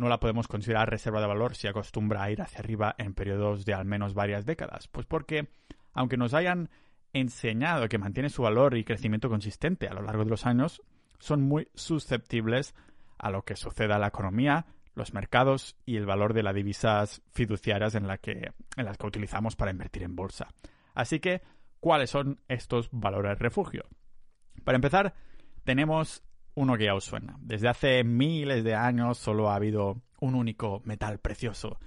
no 0.00 0.08
la 0.08 0.18
podemos 0.18 0.48
considerar 0.48 0.88
reserva 0.88 1.20
de 1.20 1.26
valor 1.26 1.54
si 1.54 1.68
acostumbra 1.68 2.22
a 2.22 2.30
ir 2.30 2.40
hacia 2.40 2.60
arriba 2.60 2.94
en 2.96 3.12
periodos 3.12 3.66
de 3.66 3.74
al 3.74 3.84
menos 3.84 4.14
varias 4.14 4.46
décadas? 4.46 4.88
Pues 4.88 5.04
porque, 5.04 5.48
aunque 5.92 6.16
nos 6.16 6.32
hayan 6.32 6.70
enseñado 7.12 7.86
que 7.86 7.98
mantiene 7.98 8.30
su 8.30 8.40
valor 8.40 8.78
y 8.78 8.84
crecimiento 8.84 9.28
consistente 9.28 9.88
a 9.88 9.92
lo 9.92 10.00
largo 10.00 10.24
de 10.24 10.30
los 10.30 10.46
años, 10.46 10.82
son 11.18 11.42
muy 11.42 11.68
susceptibles 11.74 12.74
a 13.18 13.30
lo 13.30 13.42
que 13.42 13.56
suceda 13.56 13.96
a 13.96 13.98
la 13.98 14.06
economía, 14.06 14.64
los 14.94 15.12
mercados 15.12 15.76
y 15.84 15.98
el 15.98 16.06
valor 16.06 16.32
de 16.32 16.44
las 16.44 16.54
divisas 16.54 17.20
fiduciarias 17.32 17.94
en, 17.94 18.08
que, 18.22 18.52
en 18.76 18.84
las 18.86 18.96
que 18.96 19.06
utilizamos 19.06 19.54
para 19.54 19.70
invertir 19.70 20.02
en 20.02 20.16
bolsa. 20.16 20.48
Así 20.94 21.20
que, 21.20 21.42
¿cuáles 21.78 22.08
son 22.08 22.40
estos 22.48 22.88
valores 22.90 23.38
refugio? 23.38 23.84
Para 24.64 24.76
empezar, 24.76 25.14
tenemos 25.64 26.22
uno 26.54 26.76
que 26.76 26.84
ya 26.84 26.94
os 26.94 27.04
suena. 27.04 27.36
Desde 27.40 27.68
hace 27.68 28.04
miles 28.04 28.64
de 28.64 28.74
años 28.74 29.18
solo 29.18 29.50
ha 29.50 29.56
habido 29.56 30.00
un 30.20 30.34
único 30.34 30.82
metal 30.84 31.18
precioso 31.18 31.78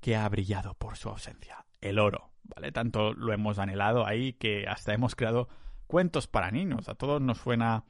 que 0.00 0.16
ha 0.16 0.28
brillado 0.28 0.74
por 0.74 0.96
su 0.96 1.08
ausencia, 1.08 1.64
el 1.80 1.98
oro. 1.98 2.30
¿Vale? 2.44 2.72
Tanto 2.72 3.14
lo 3.14 3.32
hemos 3.32 3.58
anhelado 3.58 4.04
ahí 4.04 4.34
que 4.34 4.66
hasta 4.66 4.92
hemos 4.92 5.14
creado 5.14 5.48
cuentos 5.86 6.26
para 6.26 6.50
niños. 6.50 6.88
A 6.88 6.94
todos 6.94 7.20
nos 7.20 7.38
suena 7.38 7.84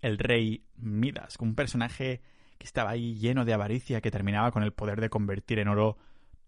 el 0.00 0.18
rey 0.18 0.64
Midas, 0.76 1.36
un 1.40 1.54
personaje 1.54 2.20
que 2.58 2.66
estaba 2.66 2.90
ahí 2.90 3.14
lleno 3.14 3.44
de 3.44 3.54
avaricia 3.54 4.00
que 4.00 4.10
terminaba 4.10 4.50
con 4.52 4.62
el 4.62 4.72
poder 4.72 5.00
de 5.00 5.10
convertir 5.10 5.58
en 5.58 5.68
oro 5.68 5.96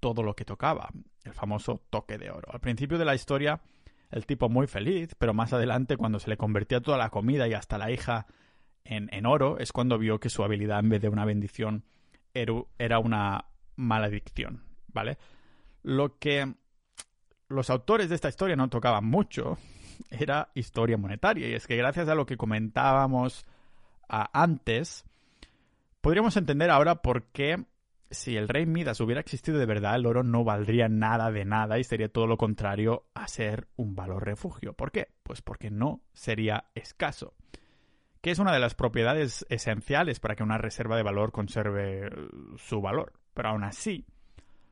todo 0.00 0.22
lo 0.22 0.36
que 0.36 0.44
tocaba, 0.44 0.90
el 1.24 1.34
famoso 1.34 1.82
toque 1.90 2.18
de 2.18 2.30
oro. 2.30 2.52
Al 2.52 2.60
principio 2.60 2.98
de 2.98 3.04
la 3.04 3.14
historia, 3.14 3.60
el 4.10 4.26
tipo 4.26 4.48
muy 4.48 4.66
feliz, 4.66 5.14
pero 5.18 5.34
más 5.34 5.52
adelante, 5.52 5.96
cuando 5.96 6.18
se 6.18 6.30
le 6.30 6.36
convertía 6.36 6.80
toda 6.80 6.98
la 6.98 7.10
comida 7.10 7.48
y 7.48 7.54
hasta 7.54 7.78
la 7.78 7.90
hija 7.90 8.26
en, 8.88 9.08
en 9.12 9.26
oro, 9.26 9.58
es 9.58 9.70
cuando 9.70 9.98
vio 9.98 10.18
que 10.18 10.30
su 10.30 10.42
habilidad, 10.42 10.80
en 10.80 10.88
vez 10.88 11.02
de 11.02 11.08
una 11.08 11.24
bendición, 11.26 11.84
era 12.32 12.98
una 12.98 13.44
maledicción, 13.76 14.62
¿vale? 14.88 15.18
Lo 15.82 16.18
que 16.18 16.54
los 17.48 17.70
autores 17.70 18.08
de 18.08 18.14
esta 18.14 18.28
historia 18.28 18.56
no 18.56 18.68
tocaban 18.68 19.04
mucho 19.04 19.58
era 20.10 20.50
historia 20.54 20.96
monetaria, 20.96 21.48
y 21.48 21.54
es 21.54 21.66
que 21.66 21.76
gracias 21.76 22.08
a 22.08 22.14
lo 22.14 22.26
que 22.26 22.36
comentábamos 22.36 23.44
antes, 24.08 25.04
podríamos 26.00 26.36
entender 26.36 26.70
ahora 26.70 27.02
por 27.02 27.24
qué 27.24 27.66
si 28.10 28.36
el 28.36 28.48
rey 28.48 28.64
Midas 28.64 29.00
hubiera 29.00 29.20
existido 29.20 29.58
de 29.58 29.66
verdad, 29.66 29.96
el 29.96 30.06
oro 30.06 30.22
no 30.22 30.44
valdría 30.44 30.88
nada 30.88 31.30
de 31.30 31.44
nada 31.44 31.78
y 31.78 31.84
sería 31.84 32.08
todo 32.08 32.26
lo 32.26 32.38
contrario 32.38 33.04
a 33.12 33.28
ser 33.28 33.68
un 33.76 33.94
valor 33.94 34.24
refugio. 34.24 34.72
¿Por 34.72 34.92
qué? 34.92 35.08
Pues 35.22 35.42
porque 35.42 35.70
no 35.70 36.00
sería 36.14 36.70
escaso. 36.74 37.34
Que 38.20 38.30
es 38.30 38.38
una 38.38 38.52
de 38.52 38.58
las 38.58 38.74
propiedades 38.74 39.46
esenciales 39.48 40.20
para 40.20 40.34
que 40.34 40.42
una 40.42 40.58
reserva 40.58 40.96
de 40.96 41.02
valor 41.02 41.32
conserve 41.32 42.10
su 42.56 42.80
valor. 42.80 43.12
Pero 43.34 43.50
aún 43.50 43.64
así, 43.64 44.04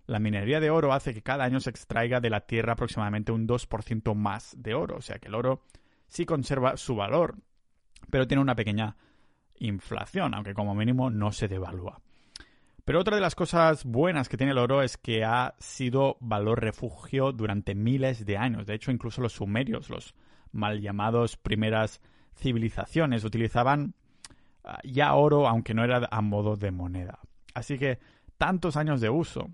la 0.06 0.18
minería 0.18 0.60
de 0.60 0.70
oro 0.70 0.92
hace 0.92 1.14
que 1.14 1.22
cada 1.22 1.44
año 1.44 1.60
se 1.60 1.70
extraiga 1.70 2.20
de 2.20 2.30
la 2.30 2.40
tierra 2.40 2.72
aproximadamente 2.72 3.32
un 3.32 3.46
2% 3.46 4.14
más 4.14 4.54
de 4.58 4.74
oro. 4.74 4.96
O 4.96 5.02
sea 5.02 5.18
que 5.18 5.28
el 5.28 5.34
oro 5.34 5.62
sí 6.08 6.24
conserva 6.24 6.76
su 6.76 6.96
valor, 6.96 7.36
pero 8.10 8.26
tiene 8.26 8.42
una 8.42 8.54
pequeña 8.54 8.96
inflación, 9.58 10.34
aunque 10.34 10.54
como 10.54 10.74
mínimo 10.74 11.10
no 11.10 11.32
se 11.32 11.48
devalúa. 11.48 12.00
Pero 12.84 13.00
otra 13.00 13.16
de 13.16 13.22
las 13.22 13.34
cosas 13.34 13.84
buenas 13.84 14.28
que 14.28 14.36
tiene 14.36 14.52
el 14.52 14.58
oro 14.58 14.80
es 14.80 14.96
que 14.96 15.24
ha 15.24 15.56
sido 15.58 16.16
valor 16.20 16.60
refugio 16.60 17.32
durante 17.32 17.74
miles 17.74 18.24
de 18.24 18.36
años. 18.36 18.64
De 18.64 18.74
hecho, 18.74 18.92
incluso 18.92 19.20
los 19.20 19.32
sumerios, 19.32 19.90
los 19.90 20.14
mal 20.52 20.80
llamados 20.80 21.36
primeras 21.36 22.00
civilizaciones, 22.36 23.24
utilizaban 23.24 23.94
ah, 24.64 24.78
ya 24.84 25.14
oro, 25.14 25.48
aunque 25.48 25.74
no 25.74 25.84
era 25.84 26.08
a 26.10 26.20
modo 26.20 26.56
de 26.56 26.70
moneda. 26.70 27.18
Así 27.54 27.78
que 27.78 27.98
tantos 28.38 28.76
años 28.76 29.00
de 29.00 29.10
uso. 29.10 29.50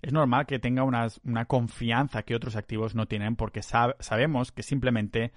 Es 0.00 0.12
normal 0.12 0.46
que 0.46 0.58
tenga 0.58 0.82
una 0.82 1.44
confianza 1.44 2.24
que 2.24 2.34
otros 2.34 2.56
activos 2.56 2.96
no 2.96 3.06
tienen 3.06 3.36
porque 3.36 3.62
sabemos 3.62 4.50
que 4.50 4.64
simplemente 4.64 5.32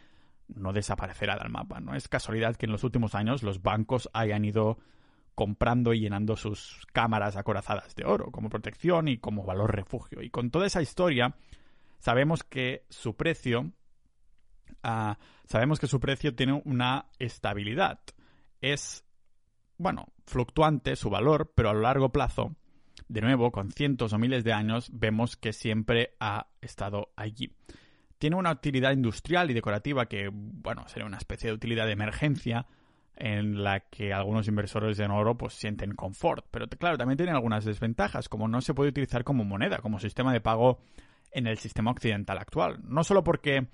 no 0.47 0.73
desaparecerá 0.73 1.37
del 1.37 1.49
mapa. 1.49 1.79
No 1.79 1.95
es 1.95 2.07
casualidad 2.07 2.55
que 2.55 2.65
en 2.65 2.71
los 2.71 2.83
últimos 2.83 3.13
años 3.13 3.43
los 3.43 3.61
bancos 3.61 4.09
hayan 4.13 4.43
ido 4.43 4.79
comprando 5.35 5.93
y 5.93 5.99
llenando 5.99 6.35
sus 6.35 6.87
cámaras 6.93 7.35
acorazadas 7.35 7.95
de 7.95 8.05
oro 8.05 8.31
como 8.31 8.49
protección 8.49 9.07
y 9.07 9.17
como 9.17 9.43
valor 9.43 9.75
refugio. 9.75 10.21
Y 10.21 10.29
con 10.29 10.49
toda 10.49 10.65
esa 10.65 10.81
historia 10.81 11.35
sabemos 11.99 12.43
que 12.43 12.85
su 12.89 13.15
precio 13.15 13.71
sabemos 15.47 15.79
que 15.79 15.87
su 15.87 15.99
precio 15.99 16.35
tiene 16.35 16.61
una 16.65 17.07
estabilidad. 17.19 17.99
Es 18.61 19.05
bueno, 19.77 20.07
fluctuante 20.25 20.95
su 20.95 21.09
valor, 21.09 21.51
pero 21.55 21.69
a 21.69 21.73
lo 21.73 21.81
largo 21.81 22.09
plazo, 22.09 22.55
de 23.07 23.21
nuevo, 23.21 23.51
con 23.51 23.71
cientos 23.71 24.13
o 24.13 24.17
miles 24.17 24.43
de 24.43 24.53
años, 24.53 24.89
vemos 24.93 25.35
que 25.35 25.53
siempre 25.53 26.15
ha 26.19 26.47
estado 26.61 27.11
allí. 27.15 27.55
Tiene 28.17 28.37
una 28.37 28.51
utilidad 28.51 28.93
industrial 28.93 29.51
y 29.51 29.53
decorativa 29.53 30.07
que, 30.07 30.29
bueno, 30.31 30.87
sería 30.87 31.05
una 31.05 31.17
especie 31.17 31.49
de 31.49 31.55
utilidad 31.55 31.85
de 31.85 31.91
emergencia, 31.91 32.67
en 33.17 33.63
la 33.63 33.81
que 33.81 34.13
algunos 34.13 34.47
inversores 34.47 34.99
en 34.99 35.11
oro 35.11 35.37
pues 35.37 35.53
sienten 35.53 35.95
confort. 35.95 36.45
Pero 36.51 36.67
claro, 36.67 36.97
también 36.97 37.17
tiene 37.17 37.31
algunas 37.31 37.63
desventajas, 37.63 38.27
como 38.27 38.47
no 38.47 38.61
se 38.61 38.73
puede 38.73 38.89
utilizar 38.89 39.23
como 39.23 39.45
moneda, 39.45 39.77
como 39.79 39.99
sistema 39.99 40.33
de 40.33 40.41
pago 40.41 40.79
en 41.31 41.47
el 41.47 41.57
sistema 41.57 41.91
occidental 41.91 42.37
actual. 42.37 42.79
No 42.83 43.03
solo 43.03 43.23
porque 43.23 43.67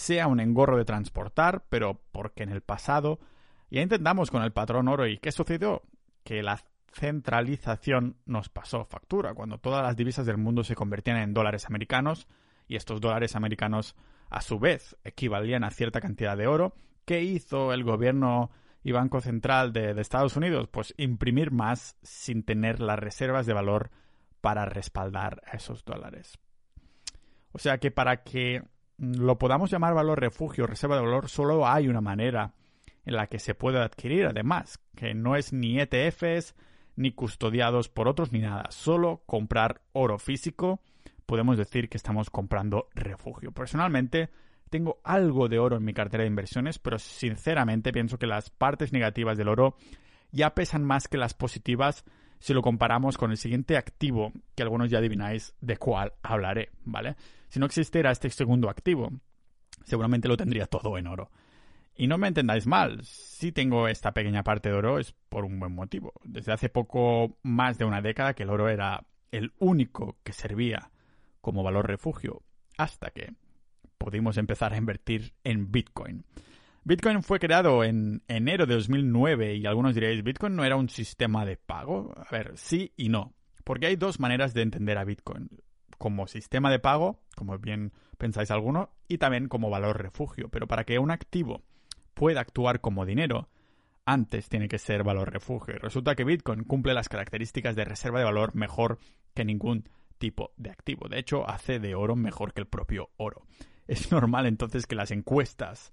sea 0.00 0.26
un 0.26 0.40
engorro 0.40 0.78
de 0.78 0.84
transportar, 0.84 1.64
pero 1.68 2.00
porque 2.10 2.42
en 2.42 2.50
el 2.50 2.62
pasado 2.62 3.20
ya 3.70 3.82
intentamos 3.82 4.30
con 4.30 4.42
el 4.42 4.52
patrón 4.52 4.88
oro 4.88 5.06
y 5.06 5.18
¿qué 5.18 5.30
sucedió? 5.30 5.82
Que 6.24 6.42
la 6.42 6.58
centralización 6.92 8.16
nos 8.24 8.48
pasó 8.48 8.84
factura, 8.84 9.34
cuando 9.34 9.58
todas 9.58 9.82
las 9.82 9.96
divisas 9.96 10.24
del 10.24 10.38
mundo 10.38 10.64
se 10.64 10.74
convertían 10.74 11.18
en 11.18 11.34
dólares 11.34 11.66
americanos 11.66 12.26
y 12.66 12.76
estos 12.76 13.00
dólares 13.00 13.36
americanos 13.36 13.94
a 14.30 14.40
su 14.40 14.58
vez 14.58 14.96
equivalían 15.04 15.64
a 15.64 15.70
cierta 15.70 16.00
cantidad 16.00 16.36
de 16.36 16.46
oro, 16.46 16.74
¿qué 17.04 17.22
hizo 17.22 17.72
el 17.72 17.84
gobierno 17.84 18.50
y 18.82 18.92
Banco 18.92 19.20
Central 19.20 19.72
de, 19.72 20.00
Estados 20.00 20.36
Unidos, 20.36 20.68
pues 20.68 20.94
imprimir 20.96 21.50
más 21.50 21.96
sin 22.02 22.42
tener 22.42 22.80
las 22.80 22.98
reservas 22.98 23.44
de 23.44 23.52
valor 23.52 23.90
para 24.40 24.64
respaldar 24.64 25.42
a 25.46 25.56
esos 25.56 25.84
dólares. 25.84 26.38
O 27.52 27.58
sea 27.58 27.78
que 27.78 27.90
para 27.90 28.22
que 28.22 28.62
lo 29.00 29.38
podamos 29.38 29.70
llamar 29.70 29.94
valor 29.94 30.20
refugio, 30.20 30.66
reserva 30.66 30.96
de 30.96 31.02
valor, 31.02 31.28
solo 31.28 31.66
hay 31.66 31.88
una 31.88 32.02
manera 32.02 32.52
en 33.06 33.14
la 33.14 33.28
que 33.28 33.38
se 33.38 33.54
puede 33.54 33.78
adquirir, 33.78 34.26
además, 34.26 34.78
que 34.94 35.14
no 35.14 35.36
es 35.36 35.54
ni 35.54 35.80
ETFs, 35.80 36.54
ni 36.96 37.12
custodiados 37.12 37.88
por 37.88 38.08
otros, 38.08 38.30
ni 38.30 38.40
nada. 38.40 38.66
Solo 38.70 39.22
comprar 39.24 39.80
oro 39.92 40.18
físico, 40.18 40.80
podemos 41.24 41.56
decir 41.56 41.88
que 41.88 41.96
estamos 41.96 42.28
comprando 42.28 42.88
refugio. 42.94 43.52
Personalmente, 43.52 44.28
tengo 44.68 45.00
algo 45.02 45.48
de 45.48 45.58
oro 45.58 45.78
en 45.78 45.84
mi 45.84 45.94
cartera 45.94 46.24
de 46.24 46.28
inversiones, 46.28 46.78
pero 46.78 46.98
sinceramente 46.98 47.92
pienso 47.92 48.18
que 48.18 48.26
las 48.26 48.50
partes 48.50 48.92
negativas 48.92 49.38
del 49.38 49.48
oro 49.48 49.76
ya 50.30 50.54
pesan 50.54 50.84
más 50.84 51.08
que 51.08 51.16
las 51.16 51.32
positivas 51.32 52.04
si 52.40 52.54
lo 52.54 52.62
comparamos 52.62 53.16
con 53.16 53.30
el 53.30 53.36
siguiente 53.36 53.76
activo, 53.76 54.32
que 54.56 54.62
algunos 54.62 54.90
ya 54.90 54.98
adivináis 54.98 55.54
de 55.60 55.76
cuál 55.76 56.14
hablaré, 56.22 56.70
¿vale? 56.84 57.14
Si 57.48 57.60
no 57.60 57.66
existiera 57.66 58.10
este 58.10 58.30
segundo 58.30 58.68
activo, 58.68 59.12
seguramente 59.84 60.26
lo 60.26 60.36
tendría 60.36 60.66
todo 60.66 60.98
en 60.98 61.06
oro. 61.06 61.30
Y 61.94 62.06
no 62.06 62.16
me 62.16 62.28
entendáis 62.28 62.66
mal, 62.66 63.04
si 63.04 63.52
tengo 63.52 63.86
esta 63.86 64.12
pequeña 64.12 64.42
parte 64.42 64.70
de 64.70 64.74
oro 64.74 64.98
es 64.98 65.14
por 65.28 65.44
un 65.44 65.60
buen 65.60 65.74
motivo. 65.74 66.14
Desde 66.24 66.52
hace 66.52 66.70
poco 66.70 67.36
más 67.42 67.76
de 67.76 67.84
una 67.84 68.00
década 68.00 68.32
que 68.32 68.44
el 68.44 68.50
oro 68.50 68.70
era 68.70 69.04
el 69.32 69.52
único 69.58 70.16
que 70.24 70.32
servía 70.32 70.90
como 71.42 71.62
valor 71.62 71.86
refugio, 71.86 72.42
hasta 72.78 73.10
que 73.10 73.34
pudimos 73.98 74.38
empezar 74.38 74.72
a 74.72 74.78
invertir 74.78 75.34
en 75.44 75.70
Bitcoin. 75.70 76.24
Bitcoin 76.82 77.22
fue 77.22 77.38
creado 77.38 77.84
en 77.84 78.22
enero 78.26 78.66
de 78.66 78.74
2009 78.74 79.56
y 79.56 79.66
algunos 79.66 79.94
diréis, 79.94 80.22
¿Bitcoin 80.22 80.56
no 80.56 80.64
era 80.64 80.76
un 80.76 80.88
sistema 80.88 81.44
de 81.44 81.56
pago? 81.56 82.14
A 82.16 82.30
ver, 82.30 82.52
sí 82.56 82.92
y 82.96 83.10
no. 83.10 83.34
Porque 83.64 83.86
hay 83.86 83.96
dos 83.96 84.18
maneras 84.18 84.54
de 84.54 84.62
entender 84.62 84.96
a 84.96 85.04
Bitcoin. 85.04 85.50
Como 85.98 86.26
sistema 86.26 86.70
de 86.70 86.78
pago, 86.78 87.20
como 87.36 87.58
bien 87.58 87.92
pensáis 88.16 88.50
alguno, 88.50 88.90
y 89.06 89.18
también 89.18 89.48
como 89.48 89.68
valor 89.68 90.02
refugio. 90.02 90.48
Pero 90.48 90.66
para 90.66 90.84
que 90.84 90.98
un 90.98 91.10
activo 91.10 91.62
pueda 92.14 92.40
actuar 92.40 92.80
como 92.80 93.04
dinero, 93.04 93.50
antes 94.06 94.48
tiene 94.48 94.66
que 94.66 94.78
ser 94.78 95.04
valor 95.04 95.30
refugio. 95.30 95.74
Y 95.74 95.78
resulta 95.78 96.14
que 96.14 96.24
Bitcoin 96.24 96.64
cumple 96.64 96.94
las 96.94 97.10
características 97.10 97.76
de 97.76 97.84
reserva 97.84 98.18
de 98.20 98.24
valor 98.24 98.54
mejor 98.54 98.98
que 99.34 99.44
ningún 99.44 99.88
tipo 100.18 100.52
de 100.56 100.70
activo. 100.70 101.08
De 101.08 101.18
hecho, 101.18 101.48
hace 101.48 101.78
de 101.78 101.94
oro 101.94 102.16
mejor 102.16 102.54
que 102.54 102.62
el 102.62 102.66
propio 102.66 103.10
oro. 103.18 103.46
Es 103.86 104.10
normal 104.12 104.46
entonces 104.46 104.86
que 104.86 104.94
las 104.94 105.10
encuestas 105.10 105.92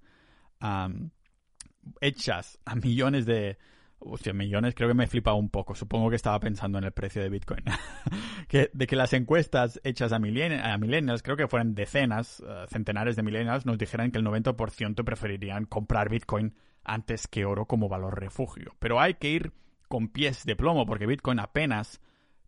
hechas 2.02 2.60
a 2.66 2.76
millones 2.76 3.26
de... 3.26 3.58
Hostia, 4.00 4.32
millones 4.32 4.76
creo 4.76 4.90
que 4.90 4.94
me 4.94 5.08
flipa 5.08 5.34
un 5.34 5.50
poco. 5.50 5.74
Supongo 5.74 6.12
que 6.12 6.16
estaba 6.16 6.40
pensando 6.40 6.78
en 6.78 6.84
el 6.84 6.92
precio 6.92 7.22
de 7.22 7.30
Bitcoin. 7.30 7.64
que, 8.48 8.70
de 8.72 8.86
que 8.86 8.96
las 8.96 9.14
encuestas 9.14 9.82
hechas 9.84 10.12
a, 10.12 10.20
millennials, 10.20 11.24
creo 11.24 11.36
que 11.36 11.48
fueron 11.48 11.74
decenas, 11.74 12.44
eh, 12.48 12.66
centenares 12.70 13.16
de 13.16 13.24
millennials, 13.24 13.66
nos 13.66 13.80
dijeran 13.80 14.12
que 14.12 14.20
el 14.20 14.26
90% 14.26 15.04
preferirían 15.04 15.66
comprar 15.66 16.10
Bitcoin 16.10 16.54
antes 16.84 17.28
que 17.28 17.46
oro 17.46 17.66
como 17.66 17.90
valor 17.90 18.20
refugio. 18.20 18.76
Pero 18.78 19.00
hay 19.00 19.16
que 19.16 19.30
ir 19.30 19.54
con 19.88 20.10
pies 20.10 20.46
de 20.46 20.56
plomo 20.56 20.86
porque 20.86 21.08
Bitcoin 21.08 21.40
apenas 21.40 22.00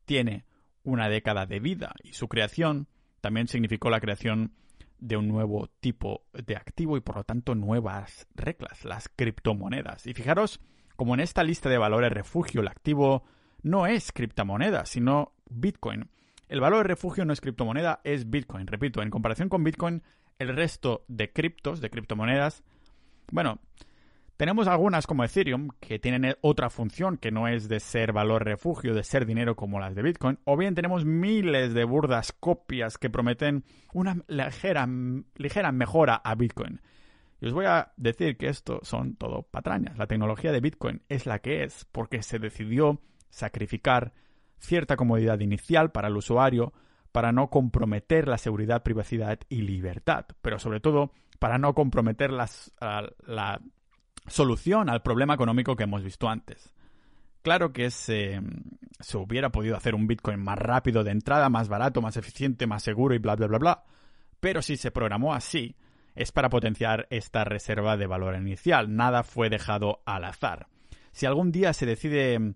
tiene 0.06 0.46
una 0.84 1.10
década 1.10 1.46
de 1.46 1.60
vida 1.60 1.94
y 2.04 2.14
su 2.14 2.28
creación 2.28 2.88
también 3.22 3.48
significó 3.48 3.90
la 3.90 4.00
creación 4.00 4.54
de 5.00 5.18
un 5.18 5.28
nuevo 5.28 5.70
tipo 5.80 6.24
de 6.34 6.56
activo 6.56 6.98
y 6.98 7.02
por 7.02 7.18
lo 7.18 7.24
tanto 7.24 7.56
nuevas 7.56 8.28
reglas, 8.36 8.86
las 8.86 9.10
criptomonedas. 9.10 10.08
Y 10.08 10.14
fijaros 10.14 10.60
como 10.96 11.14
en 11.14 11.22
esta 11.22 11.44
lista 11.44 11.70
de 11.70 11.78
valores 11.78 12.12
refugio 12.12 12.62
el 12.62 12.68
activo 12.68 13.24
no 13.62 13.88
es 13.88 14.12
criptomoneda, 14.12 14.86
sino 14.86 15.34
Bitcoin. 15.50 16.10
El 16.48 16.62
valor 16.62 16.80
de 16.80 16.90
refugio 16.90 17.26
no 17.26 17.34
es 17.34 17.42
criptomoneda, 17.42 18.02
es 18.04 18.30
Bitcoin. 18.30 18.68
Repito, 18.68 19.02
en 19.02 19.10
comparación 19.10 19.50
con 19.50 19.64
Bitcoin, 19.64 20.04
el 20.40 20.56
resto 20.56 21.06
de 21.08 21.32
criptos, 21.32 21.80
de 21.80 21.90
criptomonedas, 21.90 22.64
bueno, 23.32 23.60
tenemos 24.40 24.70
algunas 24.70 25.06
como 25.06 25.26
Ethereum 25.26 25.68
que 25.82 26.00
tienen 26.00 26.34
otra 26.40 26.70
función 26.70 27.18
que 27.18 27.30
no 27.30 27.50
es 27.50 27.68
de 27.68 27.82
ser 27.82 28.14
valor 28.14 28.46
refugio, 28.46 28.94
de 28.94 29.04
ser 29.04 29.26
dinero 29.26 29.58
como 29.58 29.82
las 29.82 29.96
de 29.96 30.02
Bitcoin, 30.02 30.40
o 30.46 30.56
bien 30.56 30.76
tenemos 30.76 31.04
miles 31.04 31.74
de 31.74 31.84
burdas 31.84 32.32
copias 32.32 32.98
que 32.98 33.10
prometen 33.10 33.66
una 33.92 34.24
ligera, 34.30 34.88
ligera 35.36 35.74
mejora 35.74 36.16
a 36.16 36.36
Bitcoin. 36.36 36.80
Y 37.42 37.48
os 37.48 37.54
voy 37.54 37.66
a 37.66 37.92
decir 37.98 38.38
que 38.38 38.48
esto 38.48 38.80
son 38.82 39.18
todo 39.18 39.44
patrañas. 39.44 39.98
La 39.98 40.08
tecnología 40.08 40.54
de 40.54 40.62
Bitcoin 40.62 41.02
es 41.10 41.26
la 41.26 41.40
que 41.40 41.66
es 41.66 41.84
porque 41.92 42.24
se 42.24 42.40
decidió 42.40 43.02
sacrificar 43.30 44.14
cierta 44.58 44.96
comodidad 44.96 45.42
inicial 45.42 45.92
para 45.92 46.08
el 46.08 46.16
usuario 46.16 46.72
para 47.12 47.34
no 47.34 47.50
comprometer 47.50 48.30
la 48.30 48.38
seguridad, 48.38 48.84
privacidad 48.84 49.40
y 49.50 49.64
libertad, 49.64 50.28
pero 50.42 50.60
sobre 50.60 50.80
todo 50.80 51.12
para 51.40 51.58
no 51.58 51.74
comprometer 51.74 52.32
las, 52.32 52.74
la 52.80 53.60
solución 54.30 54.90
al 54.90 55.02
problema 55.02 55.34
económico 55.34 55.76
que 55.76 55.84
hemos 55.84 56.04
visto 56.04 56.30
antes. 56.30 56.74
Claro 57.42 57.72
que 57.72 57.90
se, 57.90 58.42
se 59.00 59.18
hubiera 59.18 59.50
podido 59.50 59.78
hacer 59.78 59.96
un 59.96 60.08
Bitcoin 60.08 60.40
más 60.40 60.58
rápido 60.58 61.04
de 61.04 61.12
entrada, 61.12 61.50
más 61.50 61.70
barato, 61.70 62.02
más 62.02 62.18
eficiente, 62.18 62.68
más 62.68 62.84
seguro 62.84 63.16
y 63.16 63.20
bla, 63.20 63.36
bla, 63.36 63.48
bla, 63.48 63.58
bla. 63.58 63.84
Pero 64.40 64.62
si 64.62 64.78
se 64.78 64.92
programó 64.92 65.34
así, 65.34 65.76
es 66.16 66.32
para 66.32 66.50
potenciar 66.50 67.08
esta 67.10 67.44
reserva 67.46 67.96
de 67.96 68.08
valor 68.08 68.36
inicial. 68.36 68.96
Nada 68.96 69.24
fue 69.24 69.50
dejado 69.50 70.02
al 70.06 70.26
azar. 70.26 70.68
Si 71.12 71.26
algún 71.26 71.52
día 71.52 71.74
se 71.74 71.86
decide 71.86 72.56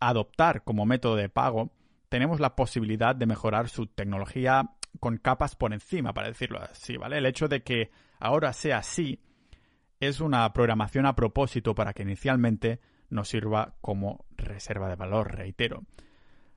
adoptar 0.00 0.64
como 0.64 0.86
método 0.86 1.16
de 1.16 1.28
pago, 1.28 1.70
tenemos 2.08 2.40
la 2.40 2.56
posibilidad 2.56 3.14
de 3.14 3.26
mejorar 3.26 3.68
su 3.68 3.86
tecnología 3.86 4.70
con 5.00 5.16
capas 5.16 5.56
por 5.56 5.72
encima, 5.72 6.12
para 6.12 6.28
decirlo 6.28 6.60
así, 6.60 6.96
¿vale? 6.96 7.18
El 7.18 7.26
hecho 7.26 7.48
de 7.48 7.62
que 7.62 7.90
ahora 8.18 8.52
sea 8.52 8.78
así 8.78 9.20
es 10.02 10.20
una 10.20 10.52
programación 10.52 11.06
a 11.06 11.14
propósito 11.14 11.76
para 11.76 11.92
que 11.92 12.02
inicialmente 12.02 12.80
nos 13.08 13.28
sirva 13.28 13.76
como 13.80 14.24
reserva 14.36 14.88
de 14.88 14.96
valor, 14.96 15.36
reitero. 15.36 15.84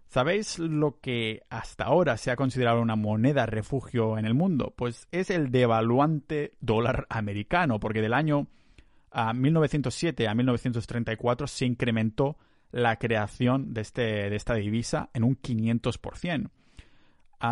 ¿Sabéis 0.07 0.57
lo 0.57 0.99
que 0.99 1.43
hasta 1.51 1.83
ahora 1.83 2.17
se 2.17 2.31
ha 2.31 2.35
considerado 2.35 2.81
una 2.81 2.95
moneda 2.95 3.45
refugio 3.45 4.17
en 4.17 4.25
el 4.25 4.33
mundo? 4.33 4.73
Pues 4.75 5.07
es 5.11 5.29
el 5.29 5.51
devaluante 5.51 6.53
dólar 6.59 7.05
americano, 7.07 7.79
porque 7.79 8.01
del 8.01 8.15
año 8.15 8.47
a 9.11 9.31
1907 9.33 10.27
a 10.27 10.33
1934 10.33 11.45
se 11.45 11.65
incrementó 11.65 12.37
la 12.71 12.97
creación 12.97 13.75
de, 13.75 13.81
este, 13.81 14.01
de 14.31 14.35
esta 14.35 14.55
divisa 14.55 15.11
en 15.13 15.23
un 15.23 15.39
500%. 15.39 16.49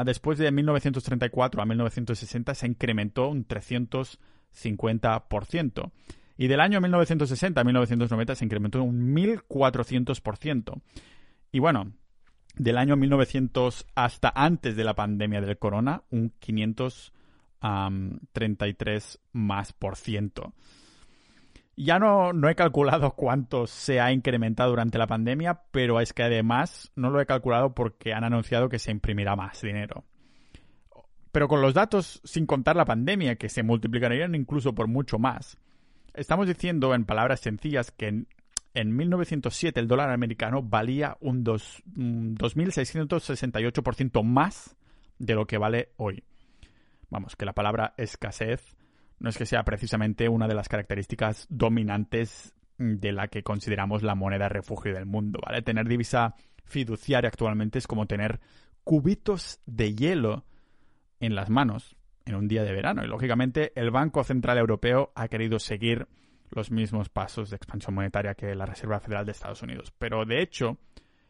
Después 0.06 0.38
de 0.38 0.52
1934 0.52 1.62
a 1.62 1.66
1960 1.66 2.56
se 2.56 2.68
incrementó 2.68 3.28
un 3.28 3.48
300%. 3.48 4.18
50%. 4.54 5.92
Y 6.38 6.48
del 6.48 6.62
año 6.62 6.80
1960 6.82 7.62
a 7.62 7.64
1990 7.64 8.36
se 8.36 8.46
incrementó 8.46 8.84
un 8.84 9.16
1400%. 9.16 10.82
Y 11.52 11.60
bueno, 11.60 11.94
del 12.56 12.78
año 12.78 12.96
1900 12.96 13.88
hasta 13.96 14.32
antes 14.36 14.76
de 14.76 14.84
la 14.84 14.96
pandemia 14.96 15.42
del 15.42 15.60
corona, 15.60 16.02
un 16.10 16.34
533 16.40 19.20
más 19.32 19.74
por 19.74 19.96
ciento. 19.96 20.56
Ya 21.76 21.98
no, 21.98 22.34
no 22.34 22.50
he 22.50 22.56
calculado 22.56 23.12
cuánto 23.12 23.66
se 23.66 24.00
ha 24.00 24.12
incrementado 24.12 24.70
durante 24.70 25.00
la 25.00 25.08
pandemia, 25.08 25.64
pero 25.72 26.00
es 26.00 26.14
que 26.14 26.22
además 26.24 26.92
no 26.96 27.10
lo 27.10 27.20
he 27.20 27.26
calculado 27.26 27.74
porque 27.74 28.14
han 28.14 28.24
anunciado 28.24 28.70
que 28.70 28.78
se 28.78 28.92
imprimirá 28.92 29.36
más 29.36 29.60
dinero. 29.62 30.04
Pero 31.32 31.48
con 31.48 31.62
los 31.62 31.74
datos, 31.74 32.22
sin 32.24 32.46
contar 32.46 32.76
la 32.76 32.86
pandemia, 32.86 33.38
que 33.38 33.50
se 33.50 33.64
multiplicarían 33.64 34.36
incluso 34.36 34.76
por 34.76 34.88
mucho 34.88 35.18
más, 35.18 35.58
estamos 36.14 36.48
diciendo 36.48 36.94
en 36.94 37.06
palabras 37.06 37.40
sencillas 37.40 37.90
que 37.90 38.26
en, 38.76 38.96
1907 38.96 39.80
el 39.80 39.88
dólar 39.88 40.12
americano 40.12 40.62
valía 40.62 41.18
un, 41.22 41.44
2.668% 41.44 44.24
más 44.24 44.76
de 45.18 45.34
lo 45.34 45.48
que 45.48 45.58
vale 45.58 45.90
hoy. 45.98 46.24
Vamos, 47.10 47.36
que 47.36 47.46
la 47.46 47.54
palabra 47.54 47.96
escasez 47.98 48.78
no 49.24 49.30
es 49.30 49.38
que 49.38 49.46
sea 49.46 49.64
precisamente 49.64 50.28
una 50.28 50.50
de 50.50 50.54
las 50.54 50.68
características 50.68 51.48
dominantes 51.50 52.54
de 52.78 53.14
la 53.14 53.30
que 53.30 53.42
consideramos 53.42 54.04
la 54.04 54.16
moneda 54.16 54.50
refugio 54.50 54.94
del 54.94 55.06
mundo, 55.06 55.40
¿vale? 55.42 55.62
Tener 55.62 55.88
divisa 55.88 56.36
fiduciaria 56.66 57.30
actualmente 57.30 57.80
es 57.80 57.88
como 57.88 58.06
tener 58.06 58.42
cubitos 58.84 59.62
de 59.66 59.96
hielo 59.96 60.44
en 61.22 61.36
las 61.36 61.50
manos 61.50 61.96
en 62.26 62.36
un 62.36 62.50
día 62.50 62.64
de 62.64 62.74
verano. 62.74 63.02
Y 63.02 63.08
lógicamente 63.08 63.72
el 63.80 63.92
Banco 63.92 64.26
Central 64.26 64.58
Europeo 64.58 65.14
ha 65.16 65.30
querido 65.30 65.58
seguir 65.58 66.10
los 66.52 66.70
mismos 66.70 67.08
pasos 67.08 67.50
de 67.50 67.56
expansión 67.56 67.96
monetaria 67.96 68.36
que 68.36 68.54
la 68.56 68.66
Reserva 68.66 69.00
Federal 69.00 69.26
de 69.26 69.32
Estados 69.32 69.62
Unidos. 69.62 69.94
Pero 69.98 70.26
de 70.26 70.42
hecho, 70.42 70.80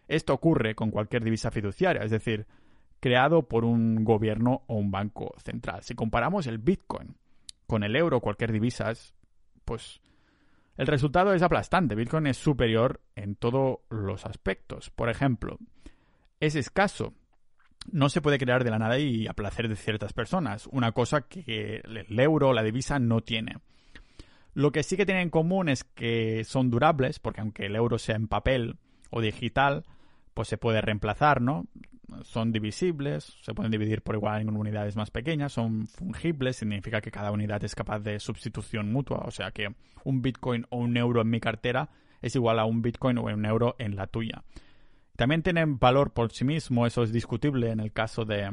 esto 0.07 0.33
ocurre 0.33 0.73
con 0.73 0.89
cualquier 0.89 1.23
divisa 1.23 1.51
fiduciaria, 1.51 2.01
es 2.01 2.09
decir, 2.09 2.47
creado 2.99 3.47
por 3.47 3.65
un 3.65 4.03
gobierno 4.03 4.63
o 4.65 4.77
un 4.77 4.89
banco 4.89 5.35
central. 5.37 5.83
Si 5.83 5.93
comparamos 5.93 6.47
el 6.47 6.57
Bitcoin 6.57 7.15
con 7.67 7.83
el 7.83 7.95
euro 7.95 8.19
cualquier 8.19 8.51
divisa, 8.51 8.91
pues 9.65 10.01
el 10.77 10.87
resultado 10.87 11.33
es 11.33 11.41
aplastante. 11.41 11.95
Bitcoin 11.95 12.27
es 12.27 12.37
superior 12.37 13.01
en 13.15 13.35
todos 13.35 13.79
los 13.89 14.25
aspectos. 14.25 14.89
Por 14.89 15.09
ejemplo, 15.09 15.57
es 16.39 16.55
escaso 16.55 17.13
no 17.91 18.09
se 18.09 18.21
puede 18.21 18.37
crear 18.37 18.63
de 18.63 18.69
la 18.69 18.79
nada 18.79 18.97
y 18.99 19.27
a 19.27 19.33
placer 19.33 19.67
de 19.67 19.75
ciertas 19.75 20.13
personas, 20.13 20.67
una 20.71 20.91
cosa 20.91 21.21
que 21.21 21.81
el 21.83 22.19
euro 22.19 22.53
la 22.53 22.63
divisa 22.63 22.99
no 22.99 23.21
tiene. 23.21 23.57
Lo 24.53 24.71
que 24.71 24.83
sí 24.83 24.95
que 24.95 25.05
tienen 25.05 25.23
en 25.23 25.29
común 25.29 25.67
es 25.67 25.83
que 25.83 26.43
son 26.43 26.69
durables, 26.69 27.19
porque 27.19 27.41
aunque 27.41 27.65
el 27.65 27.75
euro 27.75 27.97
sea 27.97 28.15
en 28.15 28.27
papel 28.27 28.77
o 29.09 29.21
digital, 29.21 29.83
pues 30.33 30.47
se 30.47 30.57
puede 30.57 30.81
reemplazar, 30.81 31.41
¿no? 31.41 31.65
Son 32.23 32.51
divisibles, 32.51 33.37
se 33.41 33.53
pueden 33.53 33.71
dividir 33.71 34.01
por 34.01 34.15
igual 34.15 34.41
en 34.41 34.55
unidades 34.55 34.95
más 34.95 35.09
pequeñas, 35.09 35.53
son 35.53 35.87
fungibles, 35.87 36.57
significa 36.57 37.01
que 37.01 37.11
cada 37.11 37.31
unidad 37.31 37.63
es 37.63 37.75
capaz 37.75 37.99
de 37.99 38.19
sustitución 38.19 38.91
mutua, 38.91 39.23
o 39.25 39.31
sea 39.31 39.51
que 39.51 39.73
un 40.03 40.21
Bitcoin 40.21 40.65
o 40.69 40.77
un 40.77 40.95
euro 40.97 41.21
en 41.21 41.29
mi 41.29 41.39
cartera 41.39 41.89
es 42.21 42.35
igual 42.35 42.59
a 42.59 42.65
un 42.65 42.81
Bitcoin 42.81 43.17
o 43.17 43.23
un 43.23 43.45
euro 43.45 43.75
en 43.79 43.95
la 43.95 44.07
tuya. 44.07 44.43
También 45.15 45.43
tienen 45.43 45.79
valor 45.79 46.11
por 46.11 46.31
sí 46.31 46.45
mismo, 46.45 46.85
eso 46.85 47.03
es 47.03 47.11
discutible 47.11 47.71
en 47.71 47.79
el 47.79 47.91
caso 47.91 48.25
de, 48.25 48.51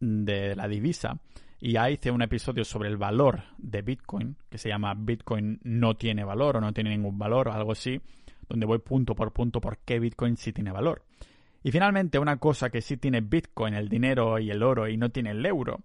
de 0.00 0.56
la 0.56 0.68
divisa. 0.68 1.18
Y 1.58 1.72
ya 1.72 1.90
hice 1.90 2.10
un 2.10 2.22
episodio 2.22 2.64
sobre 2.64 2.88
el 2.88 2.96
valor 2.96 3.42
de 3.58 3.82
Bitcoin, 3.82 4.36
que 4.50 4.58
se 4.58 4.68
llama 4.68 4.94
Bitcoin 4.94 5.58
no 5.62 5.96
tiene 5.96 6.24
valor 6.24 6.56
o 6.56 6.60
no 6.60 6.72
tiene 6.72 6.90
ningún 6.90 7.18
valor 7.18 7.48
o 7.48 7.52
algo 7.52 7.72
así, 7.72 8.00
donde 8.48 8.66
voy 8.66 8.78
punto 8.78 9.14
por 9.14 9.32
punto 9.32 9.60
por 9.60 9.78
qué 9.78 9.98
Bitcoin 9.98 10.36
sí 10.36 10.52
tiene 10.52 10.72
valor. 10.72 11.04
Y 11.62 11.72
finalmente, 11.72 12.18
una 12.18 12.36
cosa 12.36 12.70
que 12.70 12.80
sí 12.80 12.96
tiene 12.96 13.20
Bitcoin, 13.20 13.74
el 13.74 13.88
dinero 13.88 14.38
y 14.38 14.50
el 14.50 14.62
oro, 14.62 14.88
y 14.88 14.96
no 14.96 15.10
tiene 15.10 15.32
el 15.32 15.44
euro, 15.44 15.80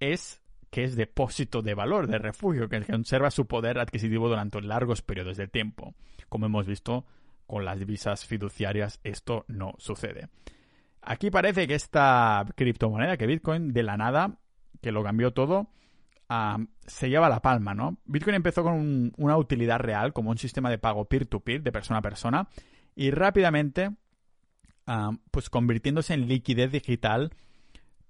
es 0.00 0.42
que 0.70 0.84
es 0.84 0.96
depósito 0.96 1.62
de 1.62 1.74
valor, 1.74 2.06
de 2.06 2.18
refugio, 2.18 2.68
que 2.68 2.82
conserva 2.82 3.30
su 3.30 3.46
poder 3.46 3.78
adquisitivo 3.78 4.28
durante 4.28 4.60
largos 4.60 5.02
periodos 5.02 5.36
de 5.36 5.48
tiempo, 5.48 5.94
como 6.28 6.46
hemos 6.46 6.66
visto 6.66 7.06
con 7.46 7.64
las 7.64 7.78
divisas 7.78 8.26
fiduciarias 8.26 9.00
esto 9.04 9.44
no 9.48 9.74
sucede. 9.78 10.28
Aquí 11.02 11.30
parece 11.30 11.68
que 11.68 11.74
esta 11.74 12.44
criptomoneda, 12.56 13.16
que 13.16 13.26
Bitcoin, 13.26 13.72
de 13.72 13.84
la 13.84 13.96
nada, 13.96 14.40
que 14.82 14.90
lo 14.90 15.04
cambió 15.04 15.32
todo, 15.32 15.68
se 16.86 17.08
lleva 17.08 17.28
la 17.28 17.40
palma, 17.40 17.74
¿no? 17.74 17.98
Bitcoin 18.04 18.36
empezó 18.36 18.62
con 18.62 19.12
una 19.16 19.36
utilidad 19.36 19.78
real, 19.78 20.12
como 20.12 20.30
un 20.30 20.38
sistema 20.38 20.70
de 20.70 20.78
pago 20.78 21.04
peer-to-peer, 21.04 21.62
de 21.62 21.72
persona 21.72 21.98
a 21.98 22.02
persona, 22.02 22.48
y 22.94 23.10
rápidamente 23.10 23.90
pues 25.30 25.50
convirtiéndose 25.50 26.14
en 26.14 26.28
liquidez 26.28 26.70
digital, 26.70 27.32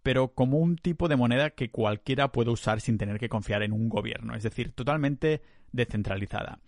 pero 0.02 0.34
como 0.34 0.58
un 0.58 0.76
tipo 0.76 1.08
de 1.08 1.16
moneda 1.16 1.50
que 1.50 1.70
cualquiera 1.70 2.30
puede 2.32 2.50
usar 2.50 2.80
sin 2.80 2.98
tener 2.98 3.18
que 3.18 3.28
confiar 3.28 3.62
en 3.62 3.72
un 3.72 3.88
gobierno, 3.88 4.34
es 4.34 4.42
decir, 4.42 4.72
totalmente 4.72 5.42
descentralizada. 5.72 6.60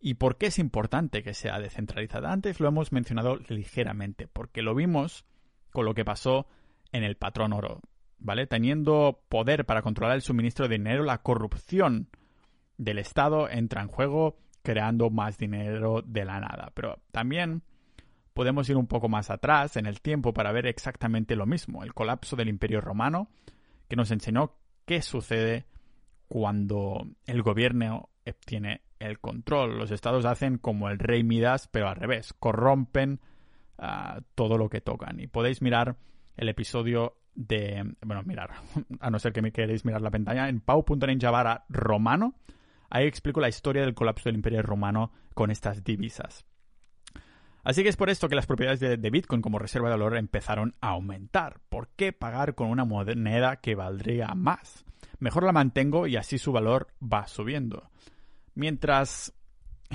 ¿Y 0.00 0.14
por 0.14 0.36
qué 0.36 0.46
es 0.46 0.58
importante 0.58 1.22
que 1.22 1.32
sea 1.32 1.58
descentralizada? 1.60 2.30
Antes 2.30 2.60
lo 2.60 2.68
hemos 2.68 2.92
mencionado 2.92 3.36
ligeramente, 3.48 4.28
porque 4.28 4.60
lo 4.60 4.74
vimos 4.74 5.24
con 5.70 5.86
lo 5.86 5.94
que 5.94 6.04
pasó 6.04 6.46
en 6.92 7.04
el 7.04 7.16
patrón 7.16 7.52
oro, 7.52 7.80
¿vale? 8.24 8.46
Teniendo 8.46 9.20
poder 9.28 9.66
para 9.66 9.82
controlar 9.82 10.16
el 10.16 10.22
suministro 10.22 10.66
de 10.66 10.78
dinero, 10.78 11.04
la 11.04 11.18
corrupción 11.18 12.08
del 12.78 12.98
Estado 12.98 13.48
entra 13.48 13.82
en 13.82 13.88
juego 13.88 14.38
creando 14.62 15.10
más 15.10 15.36
dinero 15.36 16.02
de 16.02 16.24
la 16.24 16.40
nada. 16.40 16.72
Pero 16.74 16.98
también 17.12 17.62
podemos 18.32 18.68
ir 18.70 18.78
un 18.78 18.86
poco 18.86 19.10
más 19.10 19.30
atrás 19.30 19.76
en 19.76 19.84
el 19.84 20.00
tiempo 20.00 20.32
para 20.32 20.52
ver 20.52 20.66
exactamente 20.66 21.36
lo 21.36 21.44
mismo, 21.44 21.84
el 21.84 21.92
colapso 21.92 22.34
del 22.34 22.48
Imperio 22.48 22.80
Romano, 22.80 23.28
que 23.88 23.96
nos 23.96 24.10
enseñó 24.10 24.56
qué 24.86 25.02
sucede 25.02 25.66
cuando 26.26 27.06
el 27.26 27.42
gobierno 27.42 28.08
obtiene 28.26 28.80
el 29.00 29.20
control. 29.20 29.76
Los 29.76 29.90
estados 29.90 30.24
hacen 30.24 30.56
como 30.56 30.88
el 30.88 30.98
rey 30.98 31.22
Midas, 31.22 31.68
pero 31.70 31.90
al 31.90 31.96
revés, 31.96 32.32
corrompen 32.32 33.20
ah, 33.76 34.22
todo 34.34 34.56
lo 34.56 34.70
que 34.70 34.80
tocan. 34.80 35.20
Y 35.20 35.26
podéis 35.26 35.60
mirar 35.60 35.98
el 36.38 36.48
episodio 36.48 37.18
de, 37.34 37.94
bueno, 38.02 38.22
mirar, 38.24 38.50
a 39.00 39.10
no 39.10 39.18
ser 39.18 39.32
que 39.32 39.42
me 39.42 39.52
queréis 39.52 39.84
mirar 39.84 40.02
la 40.02 40.10
pantalla, 40.10 40.48
en 40.48 40.60
pau.ninja 40.60 41.64
romano. 41.68 42.34
Ahí 42.90 43.06
explico 43.06 43.40
la 43.40 43.48
historia 43.48 43.82
del 43.82 43.94
colapso 43.94 44.28
del 44.28 44.36
imperio 44.36 44.62
romano 44.62 45.12
con 45.34 45.50
estas 45.50 45.82
divisas. 45.82 46.44
Así 47.64 47.82
que 47.82 47.88
es 47.88 47.96
por 47.96 48.10
esto 48.10 48.28
que 48.28 48.36
las 48.36 48.46
propiedades 48.46 48.78
de, 48.78 48.98
de, 48.98 49.10
Bitcoin 49.10 49.40
como 49.40 49.58
reserva 49.58 49.88
de 49.88 49.94
valor 49.94 50.16
empezaron 50.16 50.74
a 50.82 50.90
aumentar. 50.90 51.60
¿Por 51.70 51.88
qué 51.96 52.12
pagar 52.12 52.54
con 52.54 52.68
una 52.68 52.84
moneda 52.84 53.56
que 53.56 53.74
valdría 53.74 54.34
más? 54.34 54.84
Mejor 55.18 55.44
la 55.44 55.52
mantengo 55.52 56.06
y 56.06 56.16
así 56.16 56.36
su 56.36 56.52
valor 56.52 56.88
va 57.02 57.26
subiendo. 57.26 57.90
Mientras 58.54 59.32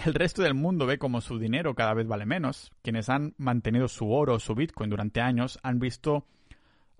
el 0.05 0.13
resto 0.13 0.41
del 0.41 0.53
mundo 0.53 0.85
ve 0.85 0.97
como 0.97 1.21
su 1.21 1.37
dinero 1.37 1.75
cada 1.75 1.93
vez 1.93 2.07
vale 2.07 2.25
menos, 2.25 2.71
quienes 2.81 3.09
han 3.09 3.33
mantenido 3.37 3.87
su 3.87 4.11
oro 4.11 4.35
o 4.35 4.39
su 4.39 4.55
Bitcoin 4.55 4.89
durante 4.89 5.21
años 5.21 5.59
han 5.61 5.79
visto 5.79 6.25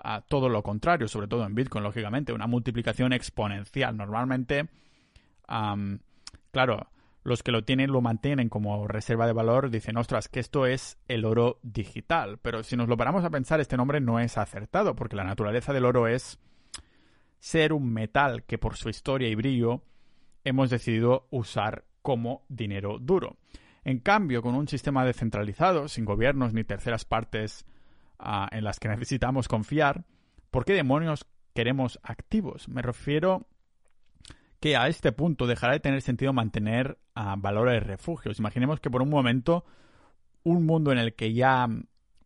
a 0.01 0.21
todo 0.21 0.49
lo 0.49 0.63
contrario, 0.63 1.07
sobre 1.07 1.27
todo 1.27 1.45
en 1.45 1.55
Bitcoin, 1.55 1.83
lógicamente, 1.83 2.33
una 2.33 2.47
multiplicación 2.47 3.13
exponencial. 3.13 3.95
Normalmente, 3.97 4.69
claro, 6.51 6.87
los 7.23 7.43
que 7.43 7.51
lo 7.51 7.63
tienen 7.63 7.91
lo 7.91 8.01
mantienen 8.01 8.49
como 8.49 8.87
reserva 8.87 9.27
de 9.27 9.33
valor, 9.33 9.69
dicen, 9.69 9.97
ostras, 9.97 10.29
que 10.29 10.39
esto 10.39 10.65
es 10.65 10.97
el 11.07 11.25
oro 11.25 11.59
digital. 11.63 12.39
Pero 12.41 12.63
si 12.63 12.75
nos 12.75 12.87
lo 12.87 12.97
paramos 12.97 13.23
a 13.23 13.29
pensar, 13.29 13.59
este 13.59 13.77
nombre 13.77 13.99
no 13.99 14.19
es 14.19 14.37
acertado, 14.37 14.95
porque 14.95 15.15
la 15.15 15.23
naturaleza 15.23 15.73
del 15.73 15.85
oro 15.85 16.07
es 16.07 16.39
ser 17.39 17.73
un 17.73 17.91
metal 17.93 18.43
que 18.43 18.57
por 18.57 18.75
su 18.75 18.89
historia 18.89 19.29
y 19.29 19.35
brillo 19.35 19.83
hemos 20.43 20.69
decidido 20.69 21.27
usar 21.29 21.85
como 22.01 22.45
dinero 22.47 22.97
duro. 22.99 23.37
En 23.83 23.99
cambio, 23.99 24.41
con 24.41 24.55
un 24.55 24.67
sistema 24.67 25.05
descentralizado, 25.05 25.87
sin 25.87 26.05
gobiernos 26.05 26.53
ni 26.53 26.63
terceras 26.63 27.05
partes 27.05 27.65
en 28.51 28.63
las 28.63 28.79
que 28.79 28.89
necesitamos 28.89 29.47
confiar, 29.47 30.05
¿por 30.51 30.65
qué 30.65 30.73
demonios 30.73 31.25
queremos 31.53 31.99
activos? 32.03 32.67
Me 32.67 32.81
refiero 32.81 33.47
que 34.59 34.75
a 34.75 34.87
este 34.87 35.11
punto 35.11 35.47
dejará 35.47 35.73
de 35.73 35.79
tener 35.79 36.01
sentido 36.01 36.33
mantener 36.33 36.97
uh, 37.15 37.39
valores 37.39 37.83
refugios. 37.83 38.39
Imaginemos 38.39 38.79
que 38.79 38.89
por 38.89 39.01
un 39.01 39.09
momento 39.09 39.65
un 40.43 40.65
mundo 40.65 40.91
en 40.91 40.97
el 40.97 41.13
que 41.15 41.33
ya 41.33 41.67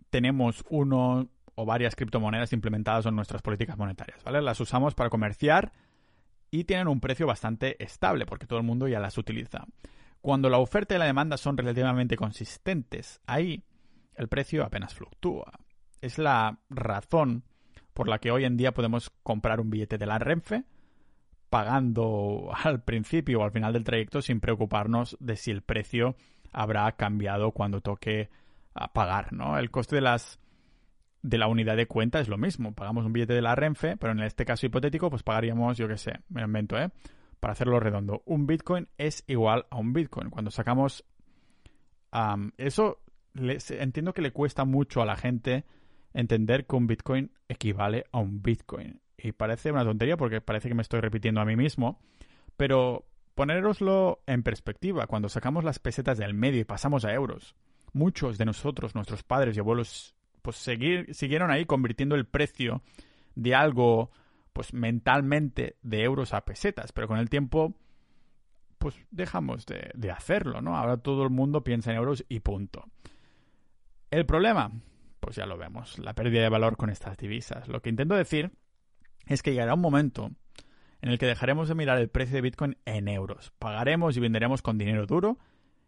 tenemos 0.10 0.63
uno 0.69 1.29
o 1.56 1.65
varias 1.65 1.95
criptomonedas 1.95 2.53
implementadas 2.53 3.06
en 3.06 3.15
nuestras 3.15 3.41
políticas 3.41 3.77
monetarias, 3.77 4.23
¿vale? 4.23 4.41
Las 4.41 4.60
usamos 4.60 4.95
para 4.95 5.10
comerciar 5.10 5.71
y 6.49 6.63
tienen 6.63 6.88
un 6.88 6.99
precio 6.99 7.27
bastante 7.27 7.84
estable 7.84 8.25
porque 8.25 8.47
todo 8.47 8.60
el 8.60 8.65
mundo 8.65 8.88
ya 8.88 8.99
las 8.99 9.17
utiliza. 9.17 9.65
Cuando 10.21 10.49
la 10.49 10.58
oferta 10.58 10.95
y 10.95 10.99
la 10.99 11.06
demanda 11.06 11.38
son 11.38 11.58
relativamente 11.58 12.15
consistentes, 12.15 13.21
ahí 13.27 13.63
el 14.15 14.27
precio 14.27 14.63
apenas 14.63 14.93
fluctúa. 14.93 15.51
Es 16.04 16.18
la 16.18 16.60
razón 16.70 17.46
por 17.94 18.10
la 18.10 18.20
que 18.20 18.30
hoy 18.30 18.44
en 18.44 18.58
día 18.58 18.74
podemos 18.74 19.10
comprar 19.24 19.62
un 19.62 19.70
billete 19.70 19.98
de 19.98 20.06
la 20.06 20.20
Renfe 20.20 20.66
pagando 21.50 22.52
al 22.62 22.84
principio 22.84 23.39
o 23.39 23.44
al 23.46 23.52
final 23.52 23.72
del 23.72 23.86
trayecto 23.86 24.22
sin 24.22 24.42
preocuparnos 24.42 25.16
de 25.22 25.38
si 25.38 25.50
el 25.50 25.62
precio 25.62 26.18
habrá 26.52 26.92
cambiado 26.98 27.54
cuando 27.54 27.80
toque 27.80 28.30
pagar, 28.92 29.32
¿no? 29.32 29.58
El 29.58 29.72
coste 29.72 29.96
de 29.96 30.02
las 30.02 30.42
de 31.22 31.38
la 31.38 31.48
unidad 31.48 31.78
de 31.78 31.88
cuenta 31.88 32.20
es 32.20 32.28
lo 32.28 32.38
mismo. 32.38 32.74
Pagamos 32.74 33.06
un 33.06 33.13
billete 33.13 33.36
de 33.36 33.42
la 33.42 33.56
Renfe, 33.56 33.96
pero 33.96 34.12
en 34.12 34.20
este 34.24 34.44
caso 34.44 34.66
hipotético, 34.66 35.10
pues 35.10 35.24
pagaríamos, 35.24 35.78
yo 35.78 35.88
qué 35.88 35.96
sé, 35.96 36.20
me 36.28 36.42
invento, 36.42 36.78
¿eh? 36.78 36.89
Para 37.39 37.54
hacerlo 37.54 37.80
redondo. 37.80 38.24
Un 38.26 38.46
Bitcoin 38.46 38.89
es 38.98 39.24
igual 39.28 39.68
a 39.70 39.78
un 39.78 39.94
Bitcoin. 39.94 40.32
Cuando 40.32 40.52
sacamos... 40.52 41.06
eso 42.58 43.00
entiendo 43.36 44.13
que 44.13 44.22
le 44.22 44.34
cuesta 44.34 44.66
mucho 44.66 45.02
a 45.02 45.06
la 45.06 45.16
gente 45.16 45.63
entender 46.13 46.65
que 46.65 46.76
un 46.76 46.88
Bitcoin 46.88 47.32
equivale 47.47 48.06
a 48.12 48.19
un 48.19 48.41
Bitcoin. 48.41 49.02
Y 49.17 49.32
parece 49.32 49.71
una 49.71 49.84
tontería 49.84 50.17
porque 50.17 50.41
parece 50.41 50.69
que 50.69 50.76
me 50.76 50.82
estoy 50.82 51.02
repitiendo 51.02 51.41
a 51.41 51.45
mí 51.45 51.56
mismo. 51.56 51.99
Pero 52.58 53.06
poneroslo 53.36 54.21
en 54.28 54.43
perspectiva, 54.43 55.08
cuando 55.08 55.30
sacamos 55.30 55.63
las 55.63 55.80
pesetas 55.80 56.17
del 56.17 56.34
medio 56.34 56.62
y 56.62 56.65
pasamos 56.65 57.06
a 57.06 57.13
euros, 57.13 57.56
muchos 57.93 58.38
de 58.38 58.45
nosotros, 58.45 58.95
nuestros 58.95 59.23
padres 59.23 59.56
y 59.56 59.60
abuelos 59.60 60.15
pues 60.41 60.58
seguir, 60.58 61.13
siguieron 61.15 61.52
ahí 61.52 61.65
convirtiendo 61.65 62.15
el 62.15 62.26
precio 62.26 62.82
de 63.36 63.56
algo, 63.56 64.12
pues 64.52 64.73
mentalmente, 64.73 65.78
de 65.82 66.04
euros 66.04 66.34
a 66.34 66.43
pesetas, 66.43 66.91
pero 66.91 67.08
con 67.08 67.17
el 67.17 67.30
tiempo, 67.30 67.73
pues 68.78 68.95
dejamos 69.10 69.65
de, 69.65 69.89
de 69.95 70.12
hacerlo, 70.12 70.62
¿no? 70.62 70.76
Ahora 70.76 70.97
todo 70.97 71.23
el 71.23 71.30
mundo 71.30 71.63
piensa 71.63 71.91
en 71.91 71.97
euros 71.97 72.26
y 72.28 72.41
punto. 72.41 72.86
El 74.12 74.26
problema, 74.26 74.69
pues 75.24 75.38
ya 75.38 75.46
lo 75.46 75.58
vemos, 75.58 76.00
la 76.00 76.14
pérdida 76.14 76.42
de 76.42 76.50
valor 76.50 76.76
con 76.76 76.90
estas 76.90 77.16
divisas. 77.16 77.70
Lo 77.70 77.82
que 77.82 77.90
intento 77.90 78.14
decir 78.14 78.52
es 79.26 79.42
que 79.42 79.52
llegará 79.52 79.74
un 79.74 79.80
momento 79.80 80.32
en 81.02 81.10
el 81.10 81.18
que 81.18 81.26
dejaremos 81.26 81.70
de 81.70 81.76
mirar 81.76 81.98
el 81.98 82.10
precio 82.10 82.36
de 82.36 82.42
Bitcoin 82.42 82.78
en 82.84 83.08
euros. 83.08 83.54
Pagaremos 83.58 84.18
y 84.18 84.20
venderemos 84.20 84.62
con 84.62 84.78
dinero 84.78 85.06
duro 85.06 85.40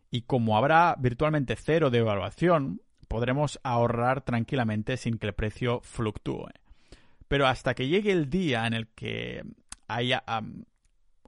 y 0.10 0.21
como 0.21 0.58
habrá 0.58 0.95
virtualmente 0.98 1.58
cero 1.58 1.89
de 1.89 1.98
evaluación, 1.98 2.82
podremos 3.10 3.60
ahorrar 3.63 4.21
tranquilamente 4.21 4.95
sin 4.95 5.17
que 5.17 5.28
el 5.28 5.34
precio 5.34 5.82
fluctúe. 5.84 6.48
Pero 7.28 7.45
hasta 7.45 7.74
que 7.74 7.89
llegue 7.89 8.13
el 8.13 8.30
día 8.30 8.65
en 8.65 8.74
el 8.74 8.88
que 8.88 9.43
haya, 9.89 10.24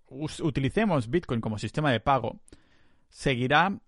utilicemos 0.08 1.10
Bitcoin 1.10 1.42
como 1.42 1.60
sistema 1.60 1.92
de 1.92 2.00
pago, 2.00 2.40
seguirá 3.10 3.82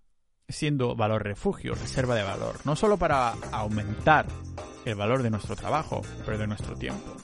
siendo 0.50 0.94
valor 0.94 1.22
refugio, 1.22 1.74
reserva 1.74 2.14
de 2.14 2.22
valor, 2.22 2.56
no 2.64 2.76
solo 2.76 2.96
para 2.96 3.32
aumentar 3.52 4.26
el 4.84 4.94
valor 4.94 5.22
de 5.22 5.30
nuestro 5.30 5.56
trabajo, 5.56 6.02
pero 6.24 6.38
de 6.38 6.46
nuestro 6.46 6.74
tiempo, 6.74 7.16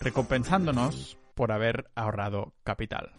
recompensándonos 0.00 1.18
por 1.34 1.52
haber 1.52 1.90
ahorrado 1.94 2.52
capital. 2.64 3.12